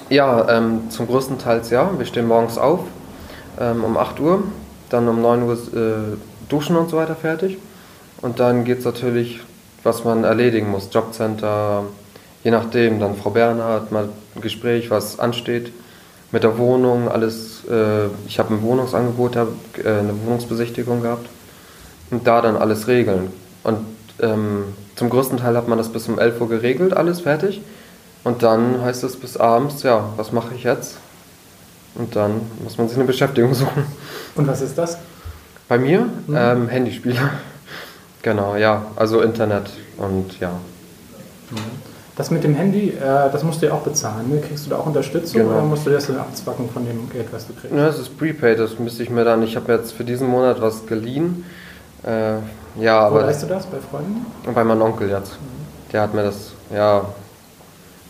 Ja, 0.09 0.49
ähm, 0.49 0.91
zum 0.91 1.07
größten 1.07 1.39
Teil 1.39 1.61
ja. 1.71 1.91
Wir 1.99 2.07
stehen 2.07 2.27
morgens 2.27 2.57
auf 2.57 2.81
ähm, 3.61 3.85
um 3.85 3.97
8 3.97 4.21
Uhr, 4.21 4.43
dann 4.89 5.09
um 5.09 5.21
9 5.21 5.43
Uhr 5.43 5.53
äh, 5.55 6.17
duschen 6.49 6.77
und 6.77 6.91
so 6.91 6.97
weiter 6.97 7.15
fertig. 7.15 7.59
Und 8.21 8.41
dann 8.41 8.65
geht 8.65 8.79
es 8.79 8.85
natürlich, 8.85 9.41
was 9.83 10.05
man 10.05 10.25
erledigen 10.25 10.71
muss. 10.71 10.89
Jobcenter, 10.91 11.85
je 12.43 12.51
nachdem, 12.51 13.01
dann 13.01 13.17
Frau 13.17 13.31
Bernhard, 13.31 13.93
mal 13.93 14.09
ein 14.35 14.41
Gespräch, 14.41 14.91
was 14.91 15.19
ansteht. 15.19 15.73
Mit 16.31 16.43
der 16.43 16.59
Wohnung, 16.59 17.09
alles. 17.09 17.65
Äh, 17.71 18.07
ich 18.27 18.39
habe 18.39 18.55
ein 18.55 18.63
Wohnungsangebot, 18.63 19.37
hab, 19.37 19.49
äh, 19.83 19.89
eine 19.89 20.15
Wohnungsbesichtigung 20.25 21.03
gehabt. 21.03 21.29
Und 22.11 22.27
da 22.27 22.41
dann 22.41 22.57
alles 22.57 22.87
regeln. 22.87 23.31
Und 23.65 23.85
ähm, 24.21 24.65
zum 24.97 25.11
größten 25.11 25.39
Teil 25.39 25.57
hat 25.57 25.69
man 25.69 25.79
das 25.79 25.91
bis 25.91 26.09
um 26.09 26.19
11 26.19 26.41
Uhr 26.41 26.49
geregelt, 26.49 26.97
alles 26.97 27.21
fertig. 27.21 27.61
Und 28.25 28.43
dann 28.43 28.83
heißt 28.83 29.05
es 29.05 29.17
bis 29.17 29.37
abends, 29.37 29.83
ja, 29.83 30.13
was 30.17 30.33
mache 30.33 30.55
ich 30.55 30.65
jetzt? 30.65 30.97
Und 31.95 32.17
dann 32.17 32.41
muss 32.63 32.79
man 32.79 32.89
sich 32.89 32.97
eine 32.97 33.07
Beschäftigung 33.07 33.55
suchen. 33.55 33.85
Und 34.35 34.47
was 34.47 34.61
ist 34.61 34.77
das? 34.77 34.99
Bei 35.69 35.79
mir 35.79 36.09
ähm, 36.35 36.69
Handyspiele. 36.69 37.19
Genau, 38.21 38.57
ja, 38.57 38.85
also 38.97 39.21
Internet 39.21 39.71
und 39.97 40.41
ja. 40.41 40.51
Das 42.19 42.33
mit 42.33 42.43
dem 42.43 42.55
Handy, 42.57 42.91
äh, 42.91 43.31
das 43.31 43.45
musst 43.45 43.63
du 43.63 43.67
ja 43.67 43.73
auch 43.73 43.83
bezahlen. 43.83 44.29
Ne? 44.29 44.41
Kriegst 44.41 44.67
du 44.67 44.71
da 44.71 44.77
auch 44.79 44.87
Unterstützung 44.87 45.41
Genau. 45.43 45.53
oder 45.53 45.63
musst 45.63 45.87
du 45.87 45.91
das 45.91 46.09
dann 46.09 46.19
abzwacken 46.19 46.69
von 46.69 46.85
dem 46.85 47.09
Geld, 47.11 47.29
was 47.33 47.47
du 47.47 47.53
kriegst? 47.53 47.73
Ja, 47.75 47.87
das 47.87 48.01
ist 48.01 48.19
Prepaid, 48.19 48.59
das 48.59 48.77
müsste 48.81 49.05
ich 49.05 49.11
mir 49.11 49.25
dann, 49.25 49.41
ich 49.45 49.55
habe 49.55 49.73
jetzt 49.73 49.93
für 49.93 50.03
diesen 50.03 50.27
Monat 50.29 50.61
was 50.61 50.85
geliehen. 50.87 51.45
Äh, 52.05 52.39
ja, 52.81 53.03
Wo 53.03 53.15
aber 53.15 53.23
leist 53.23 53.45
du 53.45 53.47
das? 53.47 53.67
Bei 53.67 53.79
Freunden? 53.79 54.27
bei 54.53 54.65
meinem 54.65 54.83
Onkel 54.83 55.11
jetzt. 55.11 55.39
Der 55.93 56.03
hat 56.03 56.13
mir 56.13 56.25
das, 56.25 56.51
ja, 56.75 57.05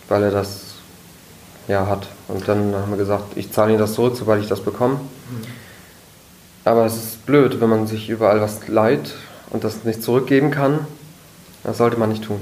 weil 0.08 0.22
er 0.22 0.30
das 0.30 0.62
ja 1.68 1.86
hat. 1.86 2.06
Und 2.28 2.48
dann 2.48 2.74
haben 2.74 2.90
wir 2.90 2.96
gesagt, 2.96 3.36
ich 3.36 3.52
zahle 3.52 3.74
ihm 3.74 3.78
das 3.78 3.92
zurück, 3.92 4.14
sobald 4.16 4.40
ich 4.42 4.48
das 4.48 4.60
bekomme. 4.60 5.00
Aber 6.64 6.86
es 6.86 6.96
ist 6.96 7.26
blöd, 7.26 7.60
wenn 7.60 7.68
man 7.68 7.86
sich 7.86 8.08
überall 8.08 8.40
was 8.40 8.68
leiht 8.68 9.14
und 9.50 9.64
das 9.64 9.84
nicht 9.84 10.02
zurückgeben 10.02 10.50
kann. 10.50 10.80
Das 11.62 11.76
sollte 11.76 11.98
man 11.98 12.08
nicht 12.08 12.24
tun. 12.24 12.40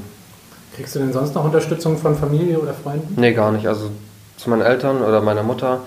Kriegst 0.77 0.95
du 0.95 0.99
denn 0.99 1.13
sonst 1.13 1.35
noch 1.35 1.45
Unterstützung 1.45 1.97
von 1.97 2.15
Familie 2.17 2.59
oder 2.59 2.75
Freunden? 2.75 3.19
Nee, 3.19 3.33
gar 3.33 3.51
nicht. 3.51 3.67
Also 3.67 3.91
zu 4.37 4.51
meinen 4.51 4.63
Eltern 4.63 5.01
oder 5.01 5.23
meiner 5.23 5.43
Mutter 5.43 5.81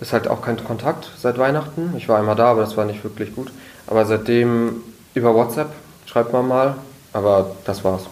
ist 0.00 0.14
halt 0.14 0.26
auch 0.26 0.40
kein 0.40 0.62
Kontakt 0.64 1.10
seit 1.18 1.38
Weihnachten. 1.38 1.92
Ich 1.98 2.08
war 2.08 2.18
einmal 2.18 2.34
da, 2.34 2.46
aber 2.46 2.62
das 2.62 2.76
war 2.78 2.86
nicht 2.86 3.04
wirklich 3.04 3.34
gut. 3.34 3.52
Aber 3.86 4.06
seitdem 4.06 4.82
über 5.12 5.34
WhatsApp 5.34 5.68
schreibt 6.06 6.32
man 6.32 6.48
mal, 6.48 6.76
aber 7.12 7.50
das 7.66 7.84
war's. 7.84 8.04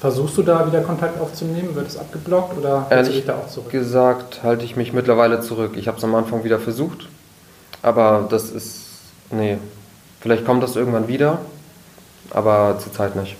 Versuchst 0.00 0.36
du 0.36 0.42
da 0.42 0.66
wieder 0.66 0.80
Kontakt 0.80 1.20
aufzunehmen? 1.20 1.76
Wird 1.76 1.86
es 1.86 1.96
abgeblockt 1.96 2.58
oder 2.58 2.86
hältst 2.88 2.90
du 2.90 2.94
Ehrlich 2.96 3.14
dich 3.14 3.26
da 3.26 3.36
auch 3.36 3.48
zurück? 3.48 3.70
gesagt 3.70 4.42
halte 4.42 4.64
ich 4.64 4.74
mich 4.74 4.92
mittlerweile 4.92 5.40
zurück. 5.40 5.76
Ich 5.76 5.86
habe 5.86 5.98
es 5.98 6.04
am 6.04 6.14
Anfang 6.14 6.42
wieder 6.42 6.58
versucht, 6.58 7.08
aber 7.82 8.26
das 8.28 8.50
ist, 8.50 8.82
nee, 9.30 9.58
vielleicht 10.20 10.44
kommt 10.44 10.62
das 10.62 10.74
irgendwann 10.74 11.06
wieder, 11.06 11.38
aber 12.30 12.78
zurzeit 12.80 13.14
nicht. 13.14 13.36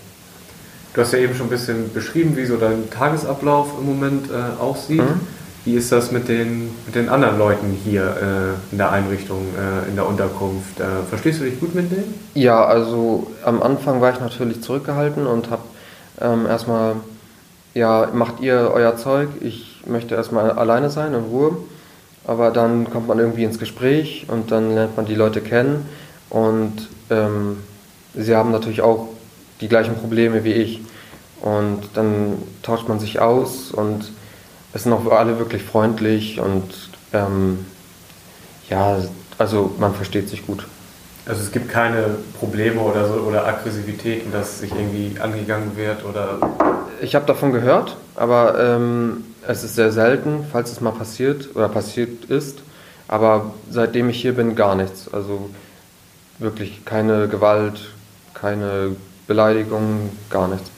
Du 0.95 1.01
hast 1.01 1.11
ja 1.11 1.19
eben 1.19 1.35
schon 1.35 1.47
ein 1.47 1.49
bisschen 1.49 1.91
beschrieben, 1.91 2.37
wie 2.37 2.45
so 2.45 2.55
dein 2.55 2.89
Tagesablauf 2.89 3.73
im 3.77 3.85
Moment 3.85 4.29
äh, 4.31 4.61
aussieht. 4.61 5.01
Mhm. 5.01 5.19
Wie 5.65 5.73
ist 5.73 5.91
das 5.91 6.13
mit 6.13 6.29
den, 6.29 6.69
mit 6.85 6.95
den 6.95 7.09
anderen 7.09 7.37
Leuten 7.37 7.77
hier 7.83 8.03
äh, 8.03 8.71
in 8.71 8.77
der 8.77 8.93
Einrichtung, 8.93 9.41
äh, 9.57 9.89
in 9.89 9.97
der 9.97 10.07
Unterkunft? 10.07 10.79
Äh, 10.79 11.03
verstehst 11.09 11.41
du 11.41 11.43
dich 11.43 11.59
gut 11.59 11.75
mit 11.75 11.91
denen? 11.91 12.13
Ja, 12.33 12.63
also 12.63 13.27
am 13.43 13.61
Anfang 13.61 13.99
war 13.99 14.13
ich 14.13 14.21
natürlich 14.21 14.61
zurückgehalten 14.61 15.27
und 15.27 15.49
habe 15.49 15.63
ähm, 16.21 16.45
erstmal, 16.45 16.93
ja, 17.73 18.07
macht 18.13 18.39
ihr 18.39 18.71
euer 18.73 18.95
Zeug, 18.95 19.27
ich 19.41 19.81
möchte 19.85 20.15
erstmal 20.15 20.51
alleine 20.51 20.89
sein, 20.89 21.13
in 21.13 21.23
Ruhe. 21.25 21.57
Aber 22.25 22.51
dann 22.51 22.89
kommt 22.89 23.09
man 23.09 23.19
irgendwie 23.19 23.43
ins 23.43 23.59
Gespräch 23.59 24.27
und 24.29 24.49
dann 24.49 24.73
lernt 24.73 24.95
man 24.95 25.05
die 25.05 25.15
Leute 25.15 25.41
kennen 25.41 25.85
und 26.29 26.87
ähm, 27.09 27.57
sie 28.13 28.33
haben 28.33 28.51
natürlich 28.51 28.81
auch 28.81 29.09
die 29.61 29.67
gleichen 29.67 29.95
Probleme 29.95 30.43
wie 30.43 30.53
ich. 30.53 30.81
Und 31.41 31.81
dann 31.93 32.37
tauscht 32.63 32.87
man 32.87 32.99
sich 32.99 33.19
aus 33.19 33.71
und 33.71 34.11
es 34.73 34.83
sind 34.83 34.93
auch 34.93 35.09
alle 35.11 35.37
wirklich 35.37 35.63
freundlich 35.63 36.39
und 36.39 36.63
ähm, 37.13 37.65
ja, 38.69 38.97
also 39.37 39.73
man 39.79 39.93
versteht 39.93 40.29
sich 40.29 40.45
gut. 40.45 40.65
Also 41.27 41.41
es 41.41 41.51
gibt 41.51 41.69
keine 41.69 42.17
Probleme 42.39 42.79
oder 42.81 43.07
so 43.07 43.15
oder 43.15 43.47
Aggressivitäten, 43.47 44.31
dass 44.31 44.59
sich 44.59 44.71
irgendwie 44.71 45.19
angegangen 45.19 45.75
wird 45.75 46.05
oder 46.05 46.37
Ich 47.01 47.15
habe 47.15 47.25
davon 47.25 47.51
gehört, 47.51 47.97
aber 48.15 48.59
ähm, 48.59 49.23
es 49.47 49.63
ist 49.63 49.75
sehr 49.75 49.91
selten, 49.91 50.45
falls 50.51 50.71
es 50.71 50.81
mal 50.81 50.91
passiert 50.91 51.55
oder 51.55 51.69
passiert 51.69 52.25
ist. 52.25 52.59
Aber 53.07 53.53
seitdem 53.69 54.09
ich 54.09 54.21
hier 54.21 54.33
bin, 54.33 54.55
gar 54.55 54.75
nichts. 54.75 55.11
Also 55.13 55.49
wirklich 56.39 56.85
keine 56.85 57.27
Gewalt, 57.27 57.91
keine 58.33 58.95
Beleidigung, 59.27 60.09
gar 60.29 60.47
nichts. 60.47 60.69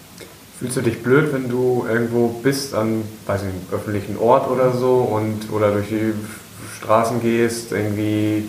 Fühlst 0.59 0.77
du 0.77 0.81
dich 0.81 1.03
blöd, 1.03 1.33
wenn 1.33 1.49
du 1.49 1.85
irgendwo 1.87 2.29
bist 2.29 2.73
an, 2.73 3.03
weiß 3.27 3.43
nicht, 3.43 3.53
einem 3.53 3.79
öffentlichen 3.79 4.17
Ort 4.17 4.49
oder 4.49 4.71
so 4.71 4.95
und 4.95 5.51
oder 5.51 5.71
durch 5.71 5.89
die 5.89 6.13
Straßen 6.77 7.21
gehst, 7.21 7.71
irgendwie 7.71 8.45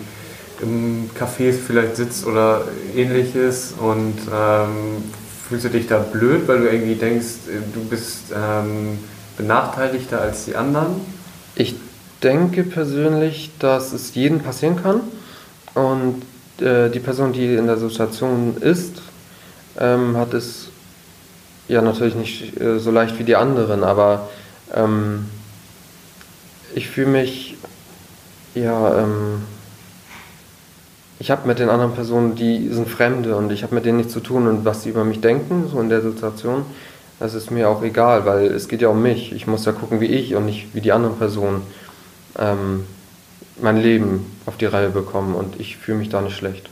im 0.61 1.09
Café 1.17 1.53
vielleicht 1.53 1.95
sitzt 1.95 2.25
oder 2.25 2.63
ähnliches 2.95 3.73
und 3.79 4.15
ähm, 4.33 5.03
fühlst 5.47 5.65
du 5.65 5.69
dich 5.69 5.87
da 5.87 5.99
blöd, 5.99 6.47
weil 6.47 6.59
du 6.59 6.69
irgendwie 6.69 6.95
denkst, 6.95 7.27
du 7.73 7.83
bist 7.85 8.33
ähm, 8.35 8.99
benachteiligter 9.37 10.19
als 10.21 10.45
die 10.45 10.55
anderen? 10.55 11.01
Ich 11.55 11.75
denke 12.23 12.63
persönlich, 12.63 13.51
dass 13.59 13.93
es 13.93 14.13
jedem 14.15 14.39
passieren 14.39 14.81
kann. 14.81 15.01
Und 15.75 16.21
äh, 16.61 16.89
die 16.89 16.99
Person, 16.99 17.33
die 17.33 17.55
in 17.55 17.67
der 17.67 17.77
Situation 17.77 18.57
ist, 18.59 19.01
ähm, 19.79 20.17
hat 20.17 20.33
es 20.33 20.67
ja 21.67 21.81
natürlich 21.81 22.15
nicht 22.15 22.59
äh, 22.59 22.79
so 22.79 22.91
leicht 22.91 23.17
wie 23.19 23.23
die 23.23 23.35
anderen, 23.35 23.83
aber 23.83 24.29
ähm, 24.73 25.25
ich 26.75 26.89
fühle 26.89 27.07
mich, 27.07 27.57
ja, 28.55 28.99
ähm, 28.99 29.43
ich 31.19 31.31
habe 31.31 31.47
mit 31.47 31.59
den 31.59 31.69
anderen 31.69 31.93
Personen, 31.93 32.35
die 32.35 32.69
sind 32.69 32.87
Fremde 32.87 33.35
und 33.35 33.51
ich 33.51 33.63
habe 33.63 33.75
mit 33.75 33.85
denen 33.85 33.97
nichts 33.97 34.13
zu 34.13 34.19
tun 34.19 34.47
und 34.47 34.65
was 34.65 34.83
sie 34.83 34.89
über 34.89 35.03
mich 35.03 35.21
denken, 35.21 35.67
so 35.69 35.79
in 35.81 35.89
der 35.89 36.01
Situation, 36.01 36.65
das 37.19 37.33
ist 37.33 37.51
mir 37.51 37.69
auch 37.69 37.83
egal, 37.83 38.25
weil 38.25 38.45
es 38.47 38.69
geht 38.69 38.81
ja 38.81 38.87
um 38.87 39.01
mich. 39.01 39.33
Ich 39.33 39.45
muss 39.45 39.65
ja 39.65 39.73
gucken, 39.73 39.99
wie 39.99 40.05
ich 40.05 40.35
und 40.35 40.45
nicht 40.45 40.73
wie 40.73 40.81
die 40.81 40.93
anderen 40.93 41.17
Personen 41.17 41.61
ähm, 42.37 42.85
mein 43.61 43.77
Leben 43.77 44.25
auf 44.45 44.55
die 44.55 44.65
Reihe 44.65 44.89
bekommen 44.89 45.35
und 45.35 45.59
ich 45.59 45.75
fühle 45.77 45.97
mich 45.97 46.09
da 46.09 46.21
nicht 46.21 46.37
schlecht. 46.37 46.69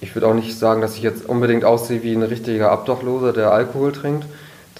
Ich 0.00 0.14
würde 0.14 0.28
auch 0.28 0.34
nicht 0.34 0.56
sagen, 0.58 0.80
dass 0.80 0.94
ich 0.94 1.02
jetzt 1.02 1.28
unbedingt 1.28 1.64
aussehe 1.64 2.02
wie 2.02 2.12
ein 2.14 2.22
richtiger 2.22 2.72
Obdachloser, 2.72 3.32
der 3.32 3.50
Alkohol 3.52 3.92
trinkt. 3.92 4.26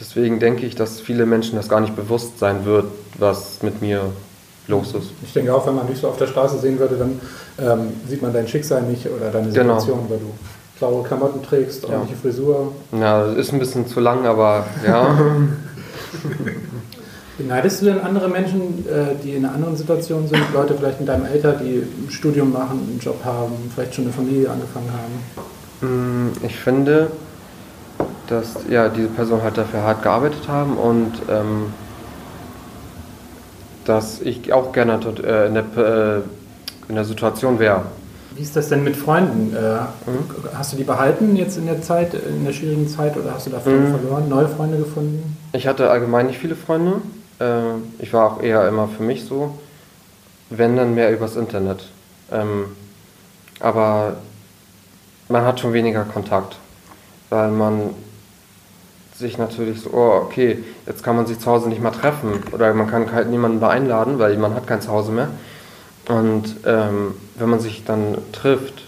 Deswegen 0.00 0.38
denke 0.38 0.64
ich, 0.64 0.76
dass 0.76 1.00
viele 1.00 1.26
Menschen 1.26 1.56
das 1.56 1.68
gar 1.68 1.80
nicht 1.80 1.96
bewusst 1.96 2.38
sein 2.38 2.64
wird, 2.64 2.84
was 3.18 3.62
mit 3.62 3.82
mir 3.82 4.02
los 4.68 4.94
ist. 4.94 5.10
Ich 5.25 5.32
denke 5.32 5.52
auch, 5.54 5.66
wenn 5.66 5.75
man 5.75 5.88
dich 5.88 5.98
so 5.98 6.08
auf 6.08 6.18
der 6.18 6.26
Straße 6.28 6.58
sehen 6.58 6.78
würde, 6.78 6.96
dann 6.96 7.20
ähm, 7.58 7.92
sieht 8.08 8.22
man 8.22 8.32
dein 8.32 8.46
Schicksal 8.46 8.82
nicht 8.82 9.06
oder 9.08 9.30
deine 9.30 9.50
Genau. 9.50 9.78
Situation, 9.80 10.06
weil 10.08 10.18
du 10.18 10.30
blaue 10.78 11.02
Klamotten 11.02 11.42
trägst, 11.42 11.82
Ja. 11.82 11.88
ordentliche 11.94 12.20
Frisur. 12.20 12.72
Ja, 12.92 13.26
das 13.26 13.37
ist 13.38 13.52
ein 13.52 13.58
bisschen 13.58 13.88
zu 13.88 13.98
lang, 13.98 14.25
aber 14.26 14.66
ja. 14.87 15.16
Beneidest 17.38 17.80
du 17.83 17.87
denn 17.87 18.00
andere 18.00 18.28
Menschen, 18.28 18.85
äh, 18.88 19.14
die 19.23 19.30
in 19.37 19.45
einer 19.45 19.54
anderen 19.54 19.76
Situation 19.76 20.26
sind? 20.26 20.40
Leute 20.52 20.75
vielleicht 20.75 20.99
mit 20.99 21.09
deinem 21.09 21.25
Alter, 21.25 21.52
die 21.52 21.76
ein 21.85 22.11
Studium 22.11 22.52
machen, 22.52 22.80
einen 22.90 22.99
Job 23.00 23.25
haben, 23.25 23.52
vielleicht 23.73 23.95
schon 23.95 24.04
eine 24.07 24.12
Familie 24.12 24.50
angefangen 24.50 24.90
haben? 24.92 26.28
Mm, 26.28 26.33
Ich 26.45 26.57
finde, 26.57 27.12
dass 28.26 28.57
ja, 28.68 28.88
diese 28.88 29.07
Personen 29.09 29.42
halt 29.45 29.57
dafür 29.57 29.83
hart 29.83 30.02
gearbeitet 30.02 30.49
haben 30.49 30.76
und 30.76 31.12
ähm, 31.30 31.66
dass 33.85 34.21
ich 34.21 34.52
auch 34.52 34.73
gerne 34.73 34.99
dort, 35.00 35.21
äh, 35.21 35.47
in, 35.47 35.54
der, 35.54 35.64
äh, 35.76 36.21
in 36.88 36.97
der 36.97 37.04
Situation 37.04 37.61
wäre. 37.61 37.83
Wie 38.35 38.42
ist 38.42 38.54
das 38.57 38.68
denn 38.68 38.83
mit 38.83 38.97
Freunden? 38.97 39.54
Äh, 39.57 39.61
Mhm. 40.11 40.54
Hast 40.54 40.73
du 40.73 40.76
die 40.76 40.85
behalten 40.85 41.37
jetzt 41.37 41.57
in 41.57 41.66
der 41.66 41.80
Zeit, 41.83 42.14
in 42.14 42.45
der 42.45 42.52
schwierigen 42.52 42.88
Zeit 42.88 43.16
oder 43.16 43.35
hast 43.35 43.47
du 43.47 43.50
da 43.50 43.61
Freunde 43.61 43.78
Mhm. 43.90 43.97
verloren, 43.99 44.28
neue 44.28 44.49
Freunde 44.49 44.78
gefunden? 44.78 45.37
Ich 45.52 45.66
hatte 45.68 45.88
allgemein 45.88 46.26
nicht 46.26 46.38
viele 46.38 46.57
Freunde. 46.57 46.95
Äh, 47.40 47.76
ich 47.99 48.12
war 48.12 48.33
auch 48.33 48.42
eher 48.42 48.66
immer 48.68 48.88
für 48.88 49.02
mich 49.02 49.25
so, 49.25 49.59
wenn 50.50 50.76
dann 50.76 50.95
mehr 50.95 51.12
übers 51.12 51.37
Internet. 51.37 51.85
Ähm, 52.30 52.76
aber 53.61 54.16
man 55.28 55.45
hat 55.45 55.61
schon 55.61 55.73
weniger 55.73 56.04
Kontakt, 56.04 56.57
weil 57.30 57.50
man 57.50 57.90
sich 59.14 59.37
natürlich 59.37 59.80
so, 59.80 59.90
oh, 59.92 60.23
okay, 60.25 60.62
jetzt 60.87 61.02
kann 61.02 61.16
man 61.16 61.26
sich 61.26 61.40
zu 61.40 61.50
Hause 61.50 61.68
nicht 61.68 61.83
mehr 61.83 61.92
treffen 61.92 62.40
oder 62.52 62.73
man 62.73 62.88
kann 62.88 63.11
halt 63.12 63.28
niemanden 63.28 63.59
mehr 63.59 63.71
einladen, 63.71 64.18
weil 64.18 64.37
man 64.37 64.54
hat 64.54 64.66
kein 64.66 64.80
Zuhause 64.80 65.11
mehr. 65.11 65.28
Und 66.09 66.57
ähm, 66.64 67.14
wenn 67.37 67.49
man 67.50 67.61
sich 67.61 67.85
dann 67.85 68.16
trifft, 68.33 68.85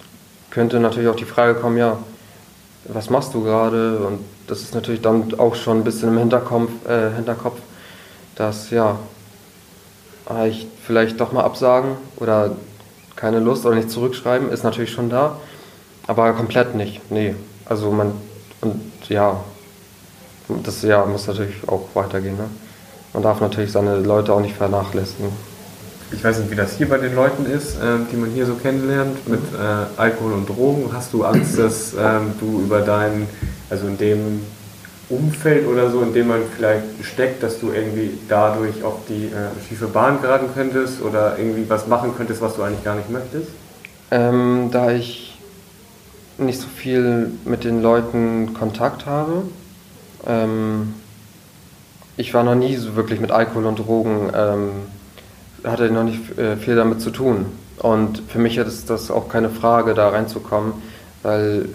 könnte 0.50 0.80
natürlich 0.80 1.09
auch 1.09 1.16
die 1.16 1.25
Frage 1.25 1.54
kommen, 1.54 1.76
ja, 1.76 1.99
was 2.85 3.11
machst 3.11 3.35
du 3.35 3.42
gerade? 3.42 3.99
Und 3.99 4.21
das 4.47 4.62
ist 4.62 4.75
natürlich 4.75 5.02
dann 5.02 5.35
auch 5.38 5.54
schon 5.54 5.78
ein 5.78 5.85
bisschen 5.85 6.09
im 6.09 6.19
Hinterkopf, 6.19 6.71
äh, 6.88 7.11
Hinterkopf 7.14 7.59
dass 8.40 8.70
ja, 8.70 8.99
ich 10.49 10.66
vielleicht 10.87 11.20
doch 11.20 11.32
mal 11.32 11.44
absagen 11.44 11.97
oder 12.16 12.52
keine 13.14 13.38
Lust 13.38 13.66
oder 13.66 13.76
nicht 13.76 13.90
zurückschreiben, 13.90 14.50
ist 14.50 14.64
natürlich 14.64 14.92
schon 14.92 15.11
da, 15.11 15.37
aber 16.06 16.32
komplett 16.32 16.75
nicht. 16.75 17.02
Nee, 17.11 17.35
also 17.66 17.90
man, 17.90 18.12
und 18.62 18.80
ja, 19.11 19.44
das 20.62 20.80
ja, 20.82 21.04
muss 21.04 21.26
natürlich 21.26 21.56
auch 21.68 21.88
weitergehen. 21.92 22.38
Ne? 22.38 22.49
Man 23.12 23.23
darf 23.23 23.42
natürlich 23.42 23.73
seine 23.73 23.99
Leute 23.99 24.32
auch 24.32 24.40
nicht 24.40 24.56
vernachlässigen. 24.56 25.28
Ich 26.11 26.25
weiß 26.25 26.38
nicht, 26.38 26.50
wie 26.50 26.56
das 26.56 26.78
hier 26.78 26.88
bei 26.88 26.97
den 26.97 27.14
Leuten 27.14 27.44
ist, 27.44 27.76
ähm, 27.82 28.06
die 28.11 28.16
man 28.16 28.30
hier 28.30 28.47
so 28.47 28.54
kennenlernt 28.54 29.28
mit 29.28 29.40
äh, 29.52 30.00
Alkohol 30.00 30.32
und 30.32 30.49
Drogen. 30.49 30.90
Hast 30.94 31.12
du 31.12 31.25
Angst, 31.25 31.59
dass 31.59 31.92
ähm, 31.92 32.32
du 32.40 32.62
über 32.62 32.80
deinen, 32.80 33.28
also 33.68 33.87
in 33.87 33.99
dem 33.99 34.40
Umfeld 35.11 35.67
oder 35.67 35.90
so, 35.90 36.02
in 36.02 36.14
dem 36.14 36.29
man 36.29 36.40
vielleicht 36.57 36.85
steckt, 37.02 37.43
dass 37.43 37.61
du 37.61 37.73
irgendwie 37.73 38.12
dadurch 38.29 38.83
auf 38.85 39.00
die 39.09 39.26
äh, 39.26 39.69
schiefe 39.69 39.88
Bahn 39.88 40.23
geraten 40.23 40.47
könntest 40.55 41.02
oder 41.02 41.37
irgendwie 41.38 41.69
was 41.69 41.87
machen 41.88 42.14
könntest, 42.17 42.40
was 42.40 42.57
du 42.57 42.62
eigentlich 42.62 42.85
gar 42.85 42.95
nicht 42.95 43.11
möchtest? 43.11 43.50
Ähm, 44.12 44.71
da 44.71 44.93
ich 44.93 45.38
nicht 46.38 46.61
so 46.61 46.69
viel 46.69 47.33
mit 47.45 47.64
den 47.64 47.83
Leuten 47.83 48.55
Kontakt 48.55 49.07
habe, 49.07 49.43
ähm, 50.26 50.95
ich 52.17 52.33
war 52.33 52.45
noch 52.45 52.55
nie 52.55 52.76
so 52.76 52.97
wirklich 52.97 53.21
mit 53.21 53.31
Alkohol 53.31 53.67
und 53.67 53.79
Drogen, 53.79 54.31
ähm, 54.35 54.71
hatte 55.64 55.90
noch 55.90 56.05
nicht 56.05 56.38
äh, 56.38 56.57
viel 56.57 56.76
damit 56.76 57.00
zu 57.00 57.11
tun. 57.11 57.47
Und 57.79 58.23
für 58.29 58.38
mich 58.38 58.57
ist 58.59 58.90
das 58.90 59.11
auch 59.11 59.29
keine 59.29 59.49
Frage, 59.49 59.95
da 59.95 60.11
reinzukommen, 60.11 60.75
weil 61.23 61.69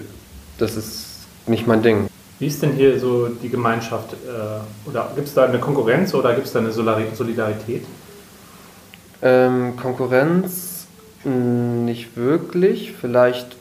das 0.57 0.77
ist 0.77 1.05
nicht 1.47 1.67
mein 1.67 1.81
Ding. 1.81 2.07
Wie 2.39 2.47
ist 2.47 2.61
denn 2.61 2.73
hier 2.73 2.99
so 2.99 3.27
die 3.27 3.49
Gemeinschaft? 3.49 4.13
Äh, 4.13 4.89
oder 4.89 5.11
gibt 5.15 5.27
es 5.27 5.33
da 5.33 5.45
eine 5.45 5.59
Konkurrenz 5.59 6.13
oder 6.13 6.33
gibt 6.33 6.47
es 6.47 6.53
da 6.53 6.59
eine 6.59 6.71
Solidarität? 6.71 7.85
Ähm, 9.21 9.77
Konkurrenz 9.77 10.85
mh, 11.23 11.31
nicht 11.85 12.17
wirklich. 12.17 12.93
Vielleicht 12.99 13.55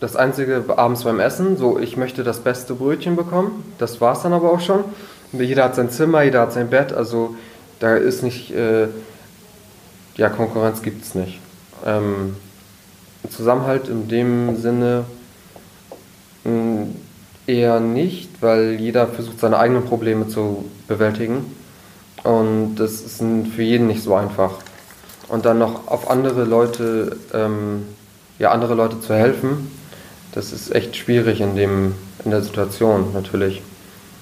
das 0.00 0.16
einzige 0.16 0.64
abends 0.76 1.04
beim 1.04 1.20
Essen. 1.20 1.58
So, 1.58 1.78
ich 1.78 1.98
möchte 1.98 2.24
das 2.24 2.40
beste 2.40 2.74
Brötchen 2.74 3.16
bekommen. 3.16 3.64
Das 3.78 4.00
war 4.00 4.14
es 4.14 4.22
dann 4.22 4.32
aber 4.32 4.50
auch 4.50 4.60
schon. 4.60 4.84
Jeder 5.32 5.64
hat 5.64 5.74
sein 5.74 5.90
Zimmer, 5.90 6.22
jeder 6.22 6.40
hat 6.40 6.54
sein 6.54 6.70
Bett. 6.70 6.94
Also 6.94 7.36
da 7.80 7.96
ist 7.96 8.22
nicht, 8.22 8.50
äh, 8.52 8.88
ja, 10.16 10.30
Konkurrenz 10.30 10.80
gibt 10.80 11.04
es 11.04 11.14
nicht. 11.14 11.38
Ähm, 11.84 12.36
Zusammenhalt 13.28 13.88
in 13.88 14.08
dem 14.08 14.56
Sinne 14.56 15.04
mh, 16.44 16.86
eher 17.46 17.80
nicht, 17.80 18.30
weil 18.40 18.72
jeder 18.80 19.06
versucht, 19.06 19.40
seine 19.40 19.58
eigenen 19.58 19.84
Probleme 19.84 20.28
zu 20.28 20.64
bewältigen. 20.88 21.54
Und 22.22 22.76
das 22.76 23.00
ist 23.00 23.22
für 23.54 23.62
jeden 23.62 23.86
nicht 23.86 24.02
so 24.02 24.14
einfach. 24.14 24.52
Und 25.28 25.46
dann 25.46 25.58
noch 25.58 25.88
auf 25.88 26.10
andere 26.10 26.44
Leute, 26.44 27.16
ähm, 27.32 27.84
ja, 28.38 28.50
andere 28.50 28.74
Leute 28.74 29.00
zu 29.00 29.14
helfen, 29.14 29.70
das 30.32 30.52
ist 30.52 30.74
echt 30.74 30.96
schwierig 30.96 31.40
in, 31.40 31.56
dem, 31.56 31.94
in 32.24 32.30
der 32.30 32.42
Situation 32.42 33.12
natürlich. 33.14 33.62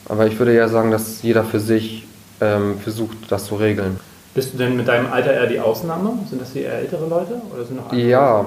Aber 0.09 0.27
ich 0.27 0.39
würde 0.39 0.55
ja 0.55 0.69
sagen, 0.69 0.91
dass 0.91 1.23
jeder 1.23 1.45
für 1.45 1.61
sich 1.61 2.07
ähm, 2.41 2.79
versucht, 2.79 3.17
das 3.31 3.47
zu 3.47 3.57
regeln. 3.57 3.99
Bist 4.35 4.55
du 4.55 4.59
denn 4.59 4.77
mit 4.77 4.89
deinem 4.89 5.13
Alter 5.13 5.33
eher 5.33 5.47
die 5.47 5.61
Ausnahme? 5.61 6.19
Sind 6.29 6.41
das 6.41 6.55
eher 6.55 6.73
ältere 6.75 7.07
Leute 7.09 7.41
oder 7.53 7.65
sind 7.65 7.77
noch 7.77 7.91
andere? 7.91 8.09
Ja, 8.09 8.45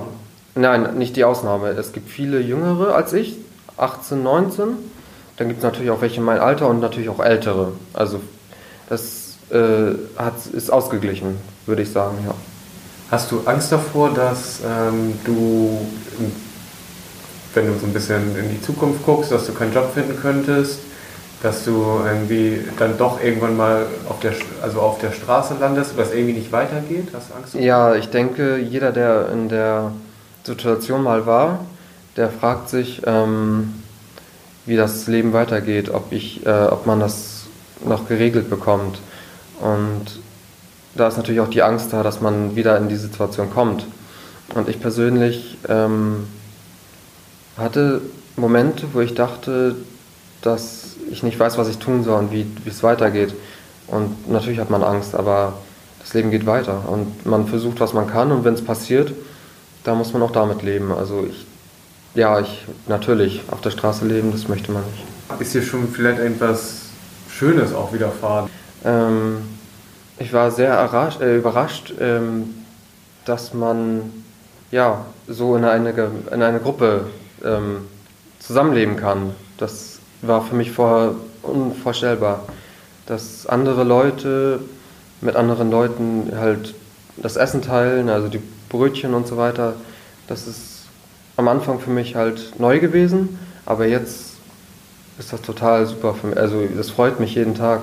nein, 0.55 0.97
nicht 0.97 1.15
die 1.15 1.23
Ausnahme. 1.23 1.69
Es 1.69 1.91
gibt 1.91 2.09
viele 2.09 2.39
Jüngere 2.39 2.95
als 2.95 3.13
ich, 3.13 3.37
18, 3.77 4.21
19. 4.21 4.67
Dann 5.37 5.47
gibt 5.47 5.59
es 5.59 5.63
natürlich 5.63 5.91
auch 5.91 6.01
welche 6.01 6.17
in 6.17 6.23
meinem 6.23 6.41
Alter 6.41 6.67
und 6.67 6.79
natürlich 6.79 7.09
auch 7.09 7.19
ältere. 7.19 7.73
Also 7.93 8.19
das 8.89 9.37
äh, 9.51 9.95
hat, 10.17 10.45
ist 10.53 10.71
ausgeglichen, 10.71 11.37
würde 11.65 11.81
ich 11.81 11.91
sagen, 11.91 12.17
ja. 12.25 12.33
Hast 13.09 13.31
du 13.31 13.41
Angst 13.45 13.71
davor, 13.71 14.13
dass 14.13 14.61
ähm, 14.65 15.13
du, 15.25 15.85
wenn 17.53 17.67
du 17.67 17.77
so 17.77 17.85
ein 17.85 17.93
bisschen 17.93 18.37
in 18.37 18.49
die 18.49 18.61
Zukunft 18.61 19.05
guckst, 19.05 19.31
dass 19.31 19.47
du 19.47 19.53
keinen 19.53 19.73
Job 19.73 19.93
finden 19.93 20.17
könntest, 20.21 20.79
dass 21.43 21.65
du 21.65 21.99
irgendwie 22.05 22.61
dann 22.77 22.97
doch 22.97 23.21
irgendwann 23.21 23.57
mal 23.57 23.87
auf 24.07 24.19
der, 24.19 24.33
also 24.61 24.79
auf 24.79 24.99
der 24.99 25.11
Straße 25.11 25.55
landest, 25.59 25.97
was 25.97 26.13
irgendwie 26.13 26.33
nicht 26.33 26.51
weitergeht? 26.51 27.07
Hast 27.13 27.31
du 27.31 27.35
Angst 27.35 27.53
davor? 27.55 27.65
Ja, 27.65 27.95
ich 27.95 28.09
denke, 28.09 28.57
jeder, 28.57 28.91
der 28.91 29.29
in 29.33 29.49
der 29.49 29.91
Situation 30.43 31.03
mal 31.03 31.25
war, 31.25 31.65
der 32.17 32.29
fragt 32.29 32.69
sich, 32.69 33.01
ähm, 33.05 33.73
wie 34.65 34.75
das 34.75 35.07
Leben 35.07 35.33
weitergeht, 35.33 35.89
ob, 35.89 36.11
ich, 36.11 36.45
äh, 36.45 36.49
ob 36.49 36.85
man 36.85 36.99
das 36.99 37.45
noch 37.85 38.07
geregelt 38.07 38.49
bekommt. 38.49 38.99
Und 39.59 40.19
da 40.95 41.07
ist 41.07 41.17
natürlich 41.17 41.41
auch 41.41 41.49
die 41.49 41.63
Angst 41.63 41.93
da, 41.93 42.03
dass 42.03 42.21
man 42.21 42.55
wieder 42.55 42.77
in 42.77 42.89
die 42.89 42.97
Situation 42.97 43.49
kommt. 43.51 43.85
Und 44.53 44.67
ich 44.67 44.79
persönlich 44.79 45.57
ähm, 45.69 46.27
hatte 47.57 48.01
Momente, 48.35 48.87
wo 48.93 48.99
ich 48.99 49.13
dachte, 49.13 49.75
dass 50.41 50.95
ich 51.09 51.23
nicht 51.23 51.39
weiß, 51.39 51.57
was 51.57 51.69
ich 51.69 51.77
tun 51.77 52.03
soll 52.03 52.19
und 52.19 52.31
wie 52.31 52.45
es 52.65 52.83
weitergeht. 52.83 53.33
Und 53.87 54.29
natürlich 54.29 54.59
hat 54.59 54.69
man 54.69 54.83
Angst, 54.83 55.15
aber 55.15 55.53
das 55.99 56.13
Leben 56.13 56.31
geht 56.31 56.45
weiter 56.45 56.89
und 56.89 57.25
man 57.25 57.47
versucht, 57.47 57.79
was 57.79 57.93
man 57.93 58.07
kann 58.07 58.31
und 58.31 58.43
wenn 58.43 58.53
es 58.53 58.63
passiert, 58.63 59.13
da 59.83 59.95
muss 59.95 60.13
man 60.13 60.21
auch 60.21 60.31
damit 60.31 60.63
leben. 60.63 60.91
Also 60.91 61.25
ich, 61.29 61.45
ja, 62.13 62.39
ich 62.39 62.65
natürlich 62.87 63.41
auf 63.49 63.61
der 63.61 63.71
Straße 63.71 64.05
leben, 64.05 64.31
das 64.31 64.47
möchte 64.47 64.71
man 64.71 64.83
nicht. 64.83 65.41
Ist 65.41 65.53
dir 65.53 65.61
schon 65.61 65.87
vielleicht 65.87 66.19
etwas 66.19 66.81
Schönes 67.29 67.73
auch 67.73 67.93
widerfahren? 67.93 68.49
Ähm, 68.83 69.37
ich 70.19 70.33
war 70.33 70.51
sehr 70.51 71.07
äh, 71.21 71.37
überrascht, 71.37 71.93
ähm, 71.99 72.53
dass 73.25 73.53
man 73.53 74.11
ja 74.71 75.05
so 75.27 75.55
in 75.55 75.65
eine, 75.65 75.89
in 76.31 76.43
eine 76.43 76.59
Gruppe 76.59 77.05
ähm, 77.43 77.87
zusammenleben 78.39 78.97
kann. 78.97 79.31
Das 79.57 79.99
war 80.21 80.43
für 80.43 80.55
mich 80.55 80.71
vorher 80.71 81.15
unvorstellbar, 81.43 82.43
dass 83.05 83.47
andere 83.47 83.83
Leute 83.83 84.59
mit 85.21 85.35
anderen 85.35 85.71
Leuten 85.71 86.31
halt 86.35 86.73
das 87.17 87.35
Essen 87.35 87.61
teilen, 87.61 88.09
also 88.09 88.27
die 88.27 88.41
Brötchen 88.69 89.13
und 89.13 89.27
so 89.27 89.37
weiter. 89.37 89.73
Das 90.27 90.47
ist 90.47 90.70
am 91.41 91.47
Anfang 91.47 91.79
für 91.79 91.89
mich 91.89 92.15
halt 92.15 92.59
neu 92.59 92.79
gewesen, 92.79 93.39
aber 93.65 93.87
jetzt 93.87 94.33
ist 95.17 95.33
das 95.33 95.41
total 95.41 95.85
super 95.87 96.13
für 96.13 96.27
mich. 96.27 96.37
Also 96.37 96.63
das 96.77 96.89
freut 96.91 97.19
mich 97.19 97.35
jeden 97.35 97.55
Tag. 97.55 97.81